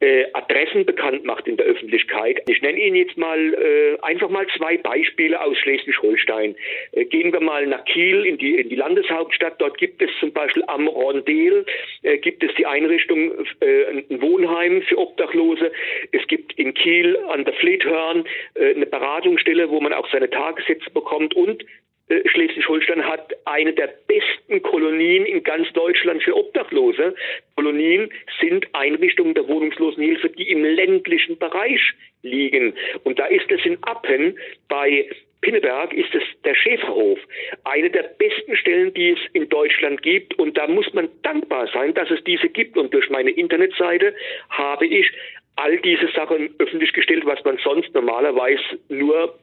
äh, 0.01 0.25
Adressen 0.33 0.87
bekannt 0.87 1.25
macht 1.25 1.47
in 1.47 1.57
der 1.57 1.67
Öffentlichkeit. 1.67 2.43
Ich 2.49 2.63
nenne 2.63 2.79
Ihnen 2.79 2.97
jetzt 2.97 3.17
mal 3.17 3.55
äh, 3.55 3.99
einfach 4.03 4.29
mal 4.29 4.47
zwei 4.57 4.77
Beispiele 4.77 5.41
aus 5.41 5.57
Schleswig-Holstein. 5.59 6.55
Äh, 6.93 7.05
gehen 7.07 7.33
wir 7.33 7.41
mal 7.41 7.67
nach 7.67 7.85
Kiel 7.85 8.25
in 8.25 8.39
die, 8.39 8.57
in 8.57 8.69
die 8.69 8.77
Landeshauptstadt. 8.77 9.61
Dort 9.61 9.79
gibt 9.79 10.01
es 10.03 10.11
zum 10.21 10.33
Beispiel 10.33 10.65
am 10.67 10.87
Rondel 10.87 11.65
äh, 12.03 12.19
gibt 12.19 12.43
es 12.45 12.55
die 12.57 12.67
Einrichtung 12.67 13.33
äh, 13.61 13.85
ein 13.87 14.23
Wohnheim 14.23 14.83
für 14.83 14.99
Obdachlose. 14.99 15.73
Es 16.13 16.27
gibt 16.27 16.59
in 16.59 16.75
Kiel 16.75 17.17
an 17.29 17.45
der 17.45 17.55
Flethörn 17.55 18.25
äh, 18.55 18.75
eine 18.75 18.87
Beratungsstelle, 18.87 19.71
wo 19.71 19.81
man 19.81 19.93
auch 19.93 20.09
seine 20.11 20.31
Tagessätze 20.31 20.91
bekommt 20.91 21.35
und 21.35 21.65
Schleswig-Holstein 22.09 23.05
hat 23.05 23.35
eine 23.44 23.73
der 23.73 23.92
besten 24.07 24.62
Kolonien 24.62 25.27
in 25.27 25.42
ganz 25.42 25.71
Deutschland 25.73 26.23
für 26.23 26.37
Obdachlose. 26.37 27.14
Kolonien 27.57 28.11
sind 28.40 28.66
Einrichtungen 28.73 29.35
der 29.35 29.47
Wohnungslosenhilfe, 29.47 30.31
die 30.31 30.51
im 30.51 30.64
ländlichen 30.64 31.38
Bereich 31.38 31.81
liegen. 32.23 32.75
Und 33.05 33.18
da 33.18 33.27
ist 33.27 33.51
es 33.51 33.64
in 33.64 33.83
Appen 33.83 34.38
bei 34.68 35.09
Pinneberg 35.40 35.92
ist 35.92 36.12
es 36.14 36.23
der 36.44 36.55
Schäferhof. 36.55 37.18
Eine 37.64 37.90
der 37.90 38.03
besten 38.03 38.57
Stellen, 38.57 38.92
die 38.94 39.11
es 39.11 39.21
in 39.35 39.49
Deutschland 39.49 40.03
gibt. 40.03 40.37
Und 40.38 40.59
da 40.59 40.66
muss 40.66 40.92
man 40.94 41.09
dankbar 41.23 41.68
sein, 41.73 41.94
dass 41.94 42.11
es 42.11 42.23
diese 42.25 42.49
gibt. 42.49 42.77
Und 42.77 42.92
durch 42.92 43.09
meine 43.09 43.31
Internetseite 43.31 44.14
habe 44.51 44.87
ich 44.87 45.09
all 45.57 45.77
diese 45.79 46.09
Sachen 46.09 46.55
öffentlich 46.59 46.92
gestellt, 46.92 47.25
was 47.25 47.42
man 47.44 47.59
sonst 47.59 47.94
normalerweise 47.94 48.62
nur 48.88 49.38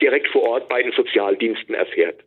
direkt 0.00 0.28
vor 0.28 0.42
Ort 0.42 0.68
bei 0.68 0.82
den 0.82 0.92
Sozialdiensten 0.92 1.74
erfährt. 1.74 2.24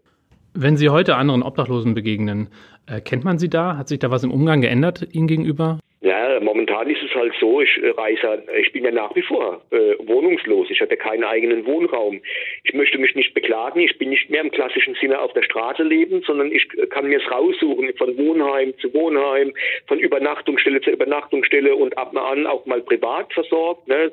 Wenn 0.53 0.75
Sie 0.75 0.89
heute 0.89 1.15
anderen 1.15 1.43
Obdachlosen 1.43 1.93
begegnen, 1.93 2.49
äh, 2.87 2.99
kennt 2.99 3.23
man 3.23 3.39
sie 3.39 3.49
da? 3.49 3.77
Hat 3.77 3.87
sich 3.87 3.99
da 3.99 4.11
was 4.11 4.23
im 4.23 4.31
Umgang 4.31 4.61
geändert 4.61 5.07
Ihnen 5.13 5.27
gegenüber? 5.27 5.79
Ja, 6.01 6.39
momentan 6.41 6.89
ist 6.89 7.03
es 7.03 7.13
halt 7.13 7.31
so, 7.39 7.61
ich 7.61 7.77
äh, 7.81 7.89
reise, 7.91 8.43
ich 8.59 8.73
bin 8.73 8.83
ja 8.83 8.91
nach 8.91 9.15
wie 9.15 9.21
vor 9.21 9.61
äh, 9.69 9.95
wohnungslos. 9.99 10.67
Ich 10.71 10.81
hatte 10.81 10.97
keinen 10.97 11.23
eigenen 11.23 11.65
Wohnraum. 11.65 12.21
Ich 12.63 12.73
möchte 12.73 12.97
mich 12.97 13.15
nicht 13.15 13.33
beklagen. 13.33 13.79
Ich 13.79 13.97
bin 13.99 14.09
nicht 14.09 14.29
mehr 14.29 14.41
im 14.41 14.49
klassischen 14.49 14.95
Sinne 14.95 15.19
auf 15.19 15.31
der 15.33 15.43
Straße 15.43 15.83
leben, 15.83 16.23
sondern 16.25 16.51
ich 16.51 16.67
kann 16.89 17.07
mir 17.07 17.19
es 17.19 17.31
raussuchen 17.31 17.93
von 17.97 18.17
Wohnheim 18.17 18.73
zu 18.79 18.91
Wohnheim, 18.93 19.53
von 19.87 19.99
Übernachtungsstelle 19.99 20.81
zu 20.81 20.89
Übernachtungsstelle 20.89 21.75
und 21.75 21.97
ab 21.97 22.13
und 22.13 22.17
an 22.17 22.47
auch 22.47 22.65
mal 22.65 22.81
privat 22.81 23.31
versorgt. 23.31 23.87
Ne? 23.87 24.11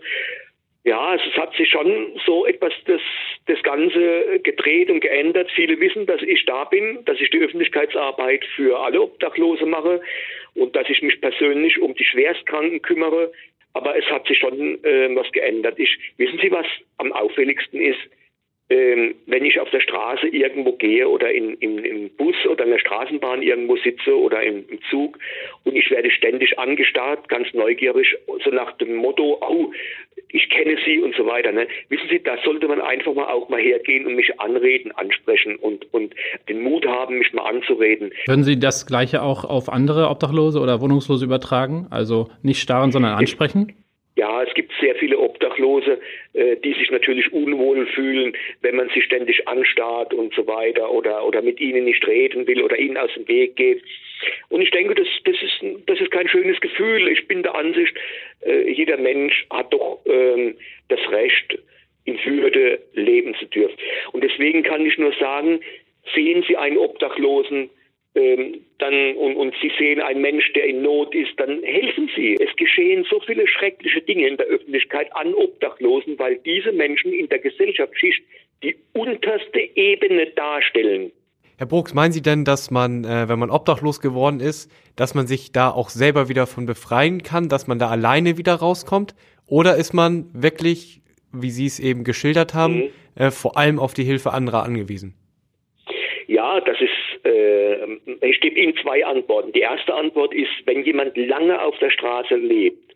Ja, 0.88 1.14
es 1.16 1.36
hat 1.36 1.54
sich 1.54 1.68
schon 1.68 2.18
so 2.24 2.46
etwas 2.46 2.72
das, 2.86 3.02
das 3.44 3.62
Ganze 3.62 4.40
gedreht 4.42 4.90
und 4.90 5.00
geändert. 5.00 5.50
Viele 5.54 5.78
wissen, 5.80 6.06
dass 6.06 6.22
ich 6.22 6.46
da 6.46 6.64
bin, 6.64 7.04
dass 7.04 7.20
ich 7.20 7.28
die 7.28 7.40
Öffentlichkeitsarbeit 7.40 8.42
für 8.56 8.78
alle 8.78 9.02
Obdachlose 9.02 9.66
mache 9.66 10.00
und 10.54 10.74
dass 10.74 10.88
ich 10.88 11.02
mich 11.02 11.20
persönlich 11.20 11.78
um 11.78 11.94
die 11.94 12.04
Schwerstkranken 12.04 12.80
kümmere. 12.80 13.30
Aber 13.74 13.98
es 13.98 14.06
hat 14.06 14.26
sich 14.28 14.38
schon 14.38 14.82
äh, 14.82 15.14
was 15.14 15.30
geändert. 15.32 15.78
Ich, 15.78 15.94
wissen 16.16 16.38
Sie, 16.40 16.50
was 16.50 16.64
am 16.96 17.12
auffälligsten 17.12 17.82
ist? 17.82 18.00
ähm, 18.70 19.14
wenn 19.26 19.44
ich 19.44 19.58
auf 19.60 19.70
der 19.70 19.80
Straße 19.80 20.28
irgendwo 20.28 20.72
gehe 20.72 21.08
oder 21.08 21.32
in, 21.32 21.54
in, 21.54 21.78
im 21.78 22.10
Bus 22.16 22.36
oder 22.46 22.64
in 22.64 22.70
der 22.70 22.78
Straßenbahn 22.78 23.42
irgendwo 23.42 23.76
sitze 23.76 24.16
oder 24.16 24.42
im, 24.42 24.68
im 24.68 24.80
Zug 24.90 25.18
und 25.64 25.74
ich 25.74 25.90
werde 25.90 26.10
ständig 26.10 26.58
angestarrt, 26.58 27.28
ganz 27.28 27.52
neugierig, 27.54 28.16
so 28.44 28.50
nach 28.50 28.72
dem 28.76 28.96
Motto, 28.96 29.38
oh, 29.40 29.72
ich 30.30 30.48
kenne 30.50 30.76
Sie 30.84 31.00
und 31.00 31.14
so 31.16 31.26
weiter. 31.26 31.52
Ne? 31.52 31.66
Wissen 31.88 32.06
Sie, 32.10 32.22
da 32.22 32.36
sollte 32.44 32.68
man 32.68 32.80
einfach 32.80 33.14
mal 33.14 33.26
auch 33.26 33.48
mal 33.48 33.60
hergehen 33.60 34.06
und 34.06 34.14
mich 34.14 34.38
anreden, 34.40 34.92
ansprechen 34.92 35.56
und, 35.56 35.92
und 35.92 36.14
den 36.48 36.60
Mut 36.60 36.86
haben, 36.86 37.18
mich 37.18 37.32
mal 37.32 37.48
anzureden. 37.48 38.10
Würden 38.26 38.44
Sie 38.44 38.58
das 38.58 38.86
Gleiche 38.86 39.22
auch 39.22 39.44
auf 39.44 39.68
andere 39.68 40.08
Obdachlose 40.08 40.60
oder 40.60 40.80
Wohnungslose 40.80 41.24
übertragen? 41.24 41.86
Also 41.90 42.28
nicht 42.42 42.60
starren, 42.60 42.92
sondern 42.92 43.14
ansprechen? 43.14 43.74
Ja, 44.18 44.42
es 44.42 44.52
gibt 44.54 44.72
sehr 44.80 44.96
viele 44.96 45.16
Obdachlose, 45.16 46.00
äh, 46.32 46.56
die 46.56 46.72
sich 46.72 46.90
natürlich 46.90 47.32
unwohl 47.32 47.86
fühlen, 47.86 48.36
wenn 48.62 48.74
man 48.74 48.90
sie 48.92 49.00
ständig 49.00 49.46
anstarrt 49.46 50.12
und 50.12 50.34
so 50.34 50.44
weiter 50.48 50.90
oder, 50.90 51.24
oder 51.24 51.40
mit 51.40 51.60
ihnen 51.60 51.84
nicht 51.84 52.04
reden 52.04 52.44
will 52.48 52.62
oder 52.62 52.76
ihnen 52.76 52.96
aus 52.96 53.14
dem 53.14 53.28
Weg 53.28 53.54
geht. 53.54 53.80
Und 54.48 54.60
ich 54.60 54.72
denke, 54.72 54.96
das, 54.96 55.06
das, 55.24 55.36
ist, 55.40 55.64
das 55.86 56.00
ist 56.00 56.10
kein 56.10 56.26
schönes 56.26 56.60
Gefühl. 56.60 57.06
Ich 57.06 57.28
bin 57.28 57.44
der 57.44 57.54
Ansicht, 57.54 57.96
äh, 58.44 58.68
jeder 58.68 58.96
Mensch 58.96 59.46
hat 59.50 59.72
doch 59.72 60.00
ähm, 60.04 60.56
das 60.88 61.00
Recht, 61.12 61.56
in 62.04 62.18
Würde 62.24 62.80
leben 62.94 63.36
zu 63.36 63.46
dürfen. 63.46 63.76
Und 64.10 64.24
deswegen 64.24 64.64
kann 64.64 64.84
ich 64.84 64.98
nur 64.98 65.12
sagen, 65.12 65.60
sehen 66.12 66.44
Sie 66.48 66.56
einen 66.56 66.78
Obdachlosen, 66.78 67.70
ähm, 68.14 68.64
dann, 68.78 69.14
und, 69.16 69.36
und 69.36 69.54
Sie 69.60 69.70
sehen 69.78 70.00
einen 70.00 70.20
Mensch, 70.20 70.52
der 70.54 70.64
in 70.64 70.82
Not 70.82 71.14
ist, 71.14 71.32
dann 71.36 71.62
helfen 71.62 72.10
Sie. 72.16 72.36
Es 72.40 72.54
geschehen 72.56 73.04
so 73.08 73.20
viele 73.20 73.46
schreckliche 73.46 74.00
Dinge 74.02 74.26
in 74.26 74.36
der 74.36 74.46
Öffentlichkeit 74.46 75.14
an 75.14 75.34
Obdachlosen, 75.34 76.18
weil 76.18 76.36
diese 76.38 76.72
Menschen 76.72 77.12
in 77.12 77.28
der 77.28 77.38
Gesellschaftsschicht 77.38 78.22
die 78.62 78.76
unterste 78.92 79.60
Ebene 79.74 80.26
darstellen. 80.30 81.12
Herr 81.58 81.66
Brooks, 81.66 81.92
meinen 81.92 82.12
Sie 82.12 82.22
denn, 82.22 82.44
dass 82.44 82.70
man, 82.70 83.04
äh, 83.04 83.28
wenn 83.28 83.38
man 83.38 83.50
obdachlos 83.50 84.00
geworden 84.00 84.38
ist, 84.38 84.70
dass 84.94 85.14
man 85.14 85.26
sich 85.26 85.50
da 85.50 85.70
auch 85.70 85.90
selber 85.90 86.28
wieder 86.28 86.46
von 86.46 86.66
befreien 86.66 87.22
kann, 87.24 87.48
dass 87.48 87.66
man 87.66 87.80
da 87.80 87.88
alleine 87.88 88.38
wieder 88.38 88.54
rauskommt? 88.54 89.14
Oder 89.46 89.76
ist 89.76 89.92
man 89.92 90.30
wirklich, 90.32 91.00
wie 91.32 91.50
Sie 91.50 91.66
es 91.66 91.80
eben 91.80 92.04
geschildert 92.04 92.54
haben, 92.54 92.76
mhm. 92.76 92.90
äh, 93.16 93.30
vor 93.32 93.56
allem 93.56 93.80
auf 93.80 93.92
die 93.92 94.04
Hilfe 94.04 94.32
anderer 94.32 94.62
angewiesen? 94.62 95.14
Ja, 96.28 96.60
das 96.60 96.76
ist, 96.78 97.24
äh, 97.24 97.86
ich 98.20 98.40
gebe 98.40 98.60
Ihnen 98.60 98.76
zwei 98.76 99.04
Antworten. 99.04 99.52
Die 99.52 99.60
erste 99.60 99.94
Antwort 99.94 100.34
ist, 100.34 100.52
wenn 100.66 100.84
jemand 100.84 101.16
lange 101.16 101.60
auf 101.60 101.76
der 101.78 101.90
Straße 101.90 102.36
lebt 102.36 102.94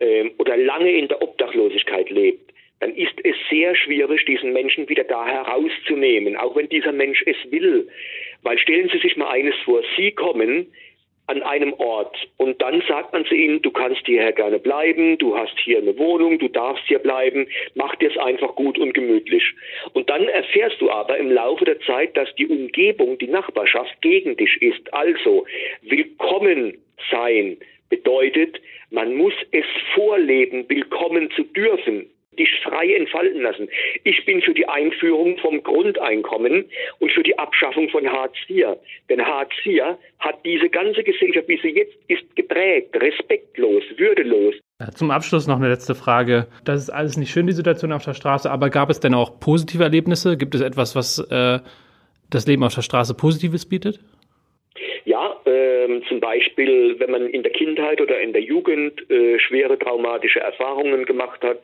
äh, 0.00 0.28
oder 0.36 0.54
lange 0.58 0.92
in 0.92 1.08
der 1.08 1.22
Obdachlosigkeit 1.22 2.10
lebt, 2.10 2.52
dann 2.80 2.94
ist 2.94 3.14
es 3.24 3.34
sehr 3.48 3.74
schwierig, 3.74 4.26
diesen 4.26 4.52
Menschen 4.52 4.86
wieder 4.88 5.04
da 5.04 5.26
herauszunehmen, 5.26 6.36
auch 6.36 6.54
wenn 6.56 6.68
dieser 6.68 6.92
Mensch 6.92 7.24
es 7.26 7.36
will. 7.50 7.88
Weil 8.42 8.58
stellen 8.58 8.90
Sie 8.92 8.98
sich 8.98 9.16
mal 9.16 9.30
eines 9.30 9.56
vor, 9.64 9.82
Sie 9.96 10.12
kommen 10.12 10.70
an 11.28 11.42
einem 11.42 11.74
Ort 11.74 12.16
und 12.38 12.60
dann 12.62 12.82
sagt 12.88 13.12
man 13.12 13.24
zu 13.26 13.34
ihnen, 13.34 13.60
du 13.62 13.70
kannst 13.70 14.04
hierher 14.06 14.32
gerne 14.32 14.58
bleiben, 14.58 15.18
du 15.18 15.36
hast 15.36 15.58
hier 15.60 15.78
eine 15.78 15.96
Wohnung, 15.98 16.38
du 16.38 16.48
darfst 16.48 16.84
hier 16.86 16.98
bleiben, 16.98 17.46
mach 17.74 17.94
dir 17.96 18.10
es 18.10 18.16
einfach 18.16 18.54
gut 18.54 18.78
und 18.78 18.94
gemütlich. 18.94 19.44
Und 19.92 20.08
dann 20.08 20.24
erfährst 20.28 20.80
du 20.80 20.90
aber 20.90 21.18
im 21.18 21.30
Laufe 21.30 21.64
der 21.66 21.80
Zeit, 21.80 22.16
dass 22.16 22.34
die 22.36 22.46
Umgebung, 22.46 23.18
die 23.18 23.28
Nachbarschaft 23.28 24.00
gegen 24.00 24.36
dich 24.36 24.60
ist. 24.62 24.92
Also 24.92 25.46
willkommen 25.82 26.78
sein 27.10 27.58
bedeutet, 27.90 28.60
man 28.90 29.14
muss 29.14 29.34
es 29.52 29.66
vorleben, 29.94 30.64
willkommen 30.68 31.30
zu 31.32 31.44
dürfen 31.44 32.10
dich 32.38 32.48
frei 32.62 32.94
entfalten 32.94 33.42
lassen. 33.42 33.68
Ich 34.04 34.24
bin 34.24 34.40
für 34.42 34.54
die 34.54 34.68
Einführung 34.68 35.38
vom 35.38 35.62
Grundeinkommen 35.62 36.64
und 36.98 37.12
für 37.12 37.22
die 37.22 37.38
Abschaffung 37.38 37.88
von 37.90 38.10
Hartz 38.10 38.36
IV. 38.48 38.76
Denn 39.08 39.24
Hartz 39.24 39.52
IV 39.64 39.82
hat 40.20 40.44
diese 40.44 40.68
ganze 40.68 41.02
Gesellschaft, 41.02 41.48
wie 41.48 41.58
sie 41.62 41.70
jetzt 41.70 41.96
ist, 42.08 42.36
geprägt, 42.36 42.94
respektlos, 42.96 43.82
würdelos. 43.96 44.54
Zum 44.94 45.10
Abschluss 45.10 45.46
noch 45.48 45.56
eine 45.56 45.68
letzte 45.68 45.94
Frage. 45.94 46.46
Das 46.64 46.80
ist 46.80 46.90
alles 46.90 47.16
nicht 47.16 47.30
schön, 47.30 47.46
die 47.46 47.52
Situation 47.52 47.92
auf 47.92 48.04
der 48.04 48.14
Straße, 48.14 48.50
aber 48.50 48.70
gab 48.70 48.90
es 48.90 49.00
denn 49.00 49.12
auch 49.12 49.40
positive 49.40 49.82
Erlebnisse? 49.82 50.36
Gibt 50.36 50.54
es 50.54 50.60
etwas, 50.60 50.94
was 50.94 51.18
äh, 51.30 51.58
das 52.30 52.46
Leben 52.46 52.62
auf 52.62 52.74
der 52.74 52.82
Straße 52.82 53.14
Positives 53.14 53.68
bietet? 53.68 53.98
Ja, 55.04 55.36
ähm, 55.46 56.02
zum 56.08 56.20
Beispiel, 56.20 56.94
wenn 56.98 57.10
man 57.10 57.26
in 57.28 57.42
der 57.42 57.52
Kindheit 57.52 58.00
oder 58.00 58.20
in 58.20 58.32
der 58.32 58.42
Jugend 58.42 59.10
äh, 59.10 59.38
schwere 59.38 59.78
traumatische 59.78 60.40
Erfahrungen 60.40 61.06
gemacht 61.06 61.42
hat, 61.42 61.58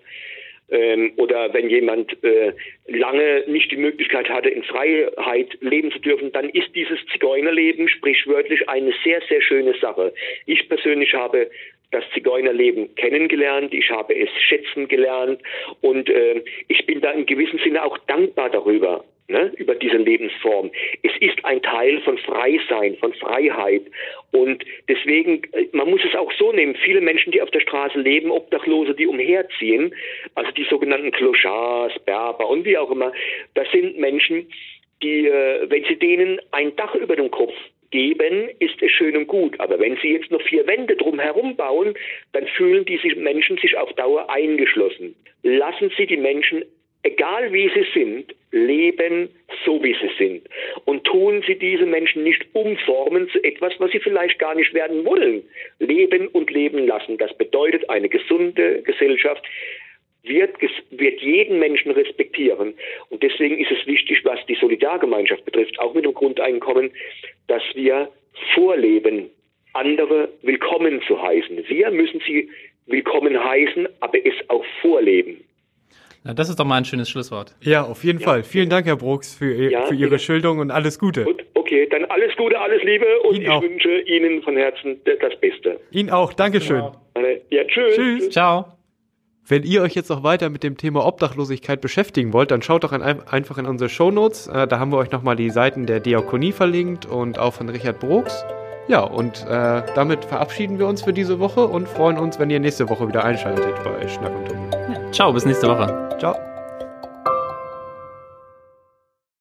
ähm, 0.70 1.12
oder 1.16 1.52
wenn 1.52 1.68
jemand 1.68 2.16
äh, 2.24 2.52
lange 2.86 3.44
nicht 3.46 3.70
die 3.70 3.76
Möglichkeit 3.76 4.28
hatte, 4.28 4.48
in 4.48 4.62
Freiheit 4.62 5.56
leben 5.60 5.90
zu 5.92 5.98
dürfen, 5.98 6.32
dann 6.32 6.48
ist 6.50 6.74
dieses 6.74 6.98
Zigeunerleben 7.12 7.88
sprichwörtlich 7.88 8.68
eine 8.68 8.92
sehr, 9.04 9.20
sehr 9.28 9.42
schöne 9.42 9.74
Sache. 9.80 10.12
Ich 10.46 10.68
persönlich 10.68 11.14
habe 11.14 11.50
das 11.90 12.04
Zigeunerleben 12.12 12.94
kennengelernt, 12.96 13.72
ich 13.72 13.90
habe 13.90 14.18
es 14.18 14.28
schätzen 14.40 14.88
gelernt 14.88 15.40
und 15.80 16.08
äh, 16.10 16.42
ich 16.68 16.84
bin 16.86 17.00
da 17.00 17.12
in 17.12 17.26
gewissem 17.26 17.58
Sinne 17.60 17.84
auch 17.84 17.98
dankbar 18.06 18.50
darüber 18.50 19.04
ne, 19.28 19.52
über 19.56 19.74
diese 19.74 19.96
Lebensform. 19.96 20.70
Es 21.02 21.12
ist 21.20 21.44
ein 21.44 21.62
Teil 21.62 22.00
von 22.02 22.18
Freisein, 22.18 22.96
von 22.96 23.12
Freiheit. 23.14 23.82
Und 24.32 24.64
deswegen, 24.88 25.42
äh, 25.52 25.68
man 25.72 25.90
muss 25.90 26.02
es 26.04 26.14
auch 26.14 26.32
so 26.32 26.52
nehmen, 26.52 26.74
viele 26.76 27.00
Menschen, 27.00 27.32
die 27.32 27.42
auf 27.42 27.50
der 27.50 27.60
Straße 27.60 27.98
leben, 27.98 28.30
Obdachlose, 28.30 28.94
die 28.94 29.06
umherziehen, 29.06 29.94
also 30.34 30.50
die 30.52 30.64
sogenannten 30.64 31.10
Clochards, 31.12 31.98
Berber 32.04 32.48
und 32.48 32.64
wie 32.64 32.78
auch 32.78 32.90
immer, 32.90 33.12
das 33.54 33.70
sind 33.70 33.98
Menschen, 33.98 34.46
die, 35.02 35.26
äh, 35.26 35.70
wenn 35.70 35.84
sie 35.84 35.96
denen 35.96 36.40
ein 36.52 36.74
Dach 36.76 36.94
über 36.94 37.16
dem 37.16 37.30
Kopf 37.30 37.54
geben, 37.90 38.48
ist 38.58 38.82
es 38.82 38.90
schön 38.90 39.16
und 39.16 39.28
gut. 39.28 39.58
Aber 39.60 39.78
wenn 39.78 39.96
Sie 40.02 40.08
jetzt 40.08 40.30
noch 40.32 40.42
vier 40.42 40.66
Wände 40.66 40.96
drumherum 40.96 41.54
bauen, 41.54 41.94
dann 42.32 42.46
fühlen 42.48 42.84
diese 42.84 43.14
Menschen 43.14 43.56
sich 43.58 43.76
auf 43.76 43.92
Dauer 43.92 44.28
eingeschlossen. 44.30 45.14
Lassen 45.44 45.92
Sie 45.96 46.06
die 46.06 46.16
Menschen 46.16 46.64
egal 47.04 47.52
wie 47.52 47.70
sie 47.74 47.86
sind, 47.94 48.34
leben 48.54 49.28
so 49.64 49.82
wie 49.82 49.94
sie 49.94 50.10
sind. 50.16 50.48
Und 50.84 51.04
tun 51.04 51.42
sie 51.46 51.58
diese 51.58 51.86
Menschen 51.86 52.22
nicht 52.22 52.46
umformen 52.52 53.28
zu 53.30 53.42
etwas, 53.42 53.72
was 53.78 53.90
sie 53.90 53.98
vielleicht 53.98 54.38
gar 54.38 54.54
nicht 54.54 54.72
werden 54.74 55.04
wollen. 55.04 55.42
Leben 55.78 56.28
und 56.28 56.50
leben 56.50 56.86
lassen. 56.86 57.18
Das 57.18 57.36
bedeutet, 57.36 57.90
eine 57.90 58.08
gesunde 58.08 58.82
Gesellschaft 58.82 59.44
wird, 60.22 60.54
wird 60.90 61.20
jeden 61.20 61.58
Menschen 61.58 61.90
respektieren. 61.90 62.74
Und 63.10 63.22
deswegen 63.22 63.58
ist 63.58 63.70
es 63.70 63.86
wichtig, 63.86 64.24
was 64.24 64.38
die 64.46 64.54
Solidargemeinschaft 64.54 65.44
betrifft, 65.44 65.78
auch 65.80 65.94
mit 65.94 66.04
dem 66.04 66.14
Grundeinkommen, 66.14 66.92
dass 67.48 67.62
wir 67.74 68.08
vorleben, 68.54 69.30
andere 69.72 70.28
willkommen 70.42 71.02
zu 71.06 71.20
heißen. 71.20 71.68
Wir 71.68 71.90
müssen 71.90 72.22
sie 72.26 72.48
willkommen 72.86 73.42
heißen, 73.42 73.88
aber 74.00 74.24
es 74.24 74.34
auch 74.48 74.64
vorleben. 74.80 75.43
Na, 76.26 76.32
das 76.32 76.48
ist 76.48 76.58
doch 76.58 76.64
mal 76.64 76.76
ein 76.78 76.86
schönes 76.86 77.10
Schlusswort. 77.10 77.54
Ja, 77.60 77.82
auf 77.84 78.02
jeden 78.02 78.18
ja. 78.18 78.24
Fall. 78.24 78.42
Vielen 78.44 78.70
Dank, 78.70 78.86
Herr 78.86 78.96
Brooks, 78.96 79.34
für, 79.34 79.70
ja, 79.70 79.82
für 79.82 79.94
Ihre 79.94 80.10
bitte. 80.10 80.22
Schilderung 80.22 80.58
und 80.58 80.70
alles 80.70 80.98
Gute. 80.98 81.24
Gut, 81.24 81.44
okay, 81.52 81.86
dann 81.90 82.06
alles 82.06 82.34
Gute, 82.36 82.58
alles 82.58 82.82
Liebe 82.82 83.04
und 83.28 83.34
Ihnen 83.34 83.42
ich 83.42 83.50
auch. 83.50 83.62
wünsche 83.62 84.00
Ihnen 84.00 84.42
von 84.42 84.56
Herzen 84.56 85.00
das 85.04 85.38
Beste. 85.38 85.78
Ihnen 85.90 86.08
auch, 86.08 86.32
Dankeschön. 86.32 86.82
Genau. 87.14 87.28
Ja, 87.50 87.64
tschüss. 87.64 87.94
Tschüss. 87.94 88.30
Ciao. 88.30 88.64
Wenn 89.46 89.62
ihr 89.64 89.82
euch 89.82 89.94
jetzt 89.94 90.08
noch 90.08 90.22
weiter 90.22 90.48
mit 90.48 90.62
dem 90.62 90.78
Thema 90.78 91.04
Obdachlosigkeit 91.04 91.82
beschäftigen 91.82 92.32
wollt, 92.32 92.50
dann 92.50 92.62
schaut 92.62 92.84
doch 92.84 92.92
einfach 92.92 93.58
in 93.58 93.66
unsere 93.66 93.90
Shownotes. 93.90 94.46
Äh, 94.48 94.66
da 94.66 94.78
haben 94.78 94.90
wir 94.90 94.96
euch 94.96 95.10
nochmal 95.10 95.36
die 95.36 95.50
Seiten 95.50 95.84
der 95.84 96.00
Diakonie 96.00 96.52
verlinkt 96.52 97.04
und 97.04 97.38
auch 97.38 97.52
von 97.52 97.68
Richard 97.68 98.00
Brooks. 98.00 98.42
Ja, 98.88 99.00
und 99.00 99.44
äh, 99.46 99.82
damit 99.94 100.24
verabschieden 100.24 100.78
wir 100.78 100.86
uns 100.86 101.02
für 101.02 101.12
diese 101.12 101.38
Woche 101.38 101.66
und 101.66 101.86
freuen 101.86 102.16
uns, 102.16 102.38
wenn 102.38 102.48
ihr 102.48 102.60
nächste 102.60 102.88
Woche 102.88 103.06
wieder 103.06 103.24
einschaltet 103.24 103.74
bei 103.84 104.08
Schnack 104.08 104.34
und 104.34 104.50
Dumm. 104.50 104.70
Ja, 104.72 105.12
ciao, 105.12 105.32
bis 105.32 105.44
nächste 105.44 105.68
Woche. 105.68 106.03
Ciao. 106.18 106.53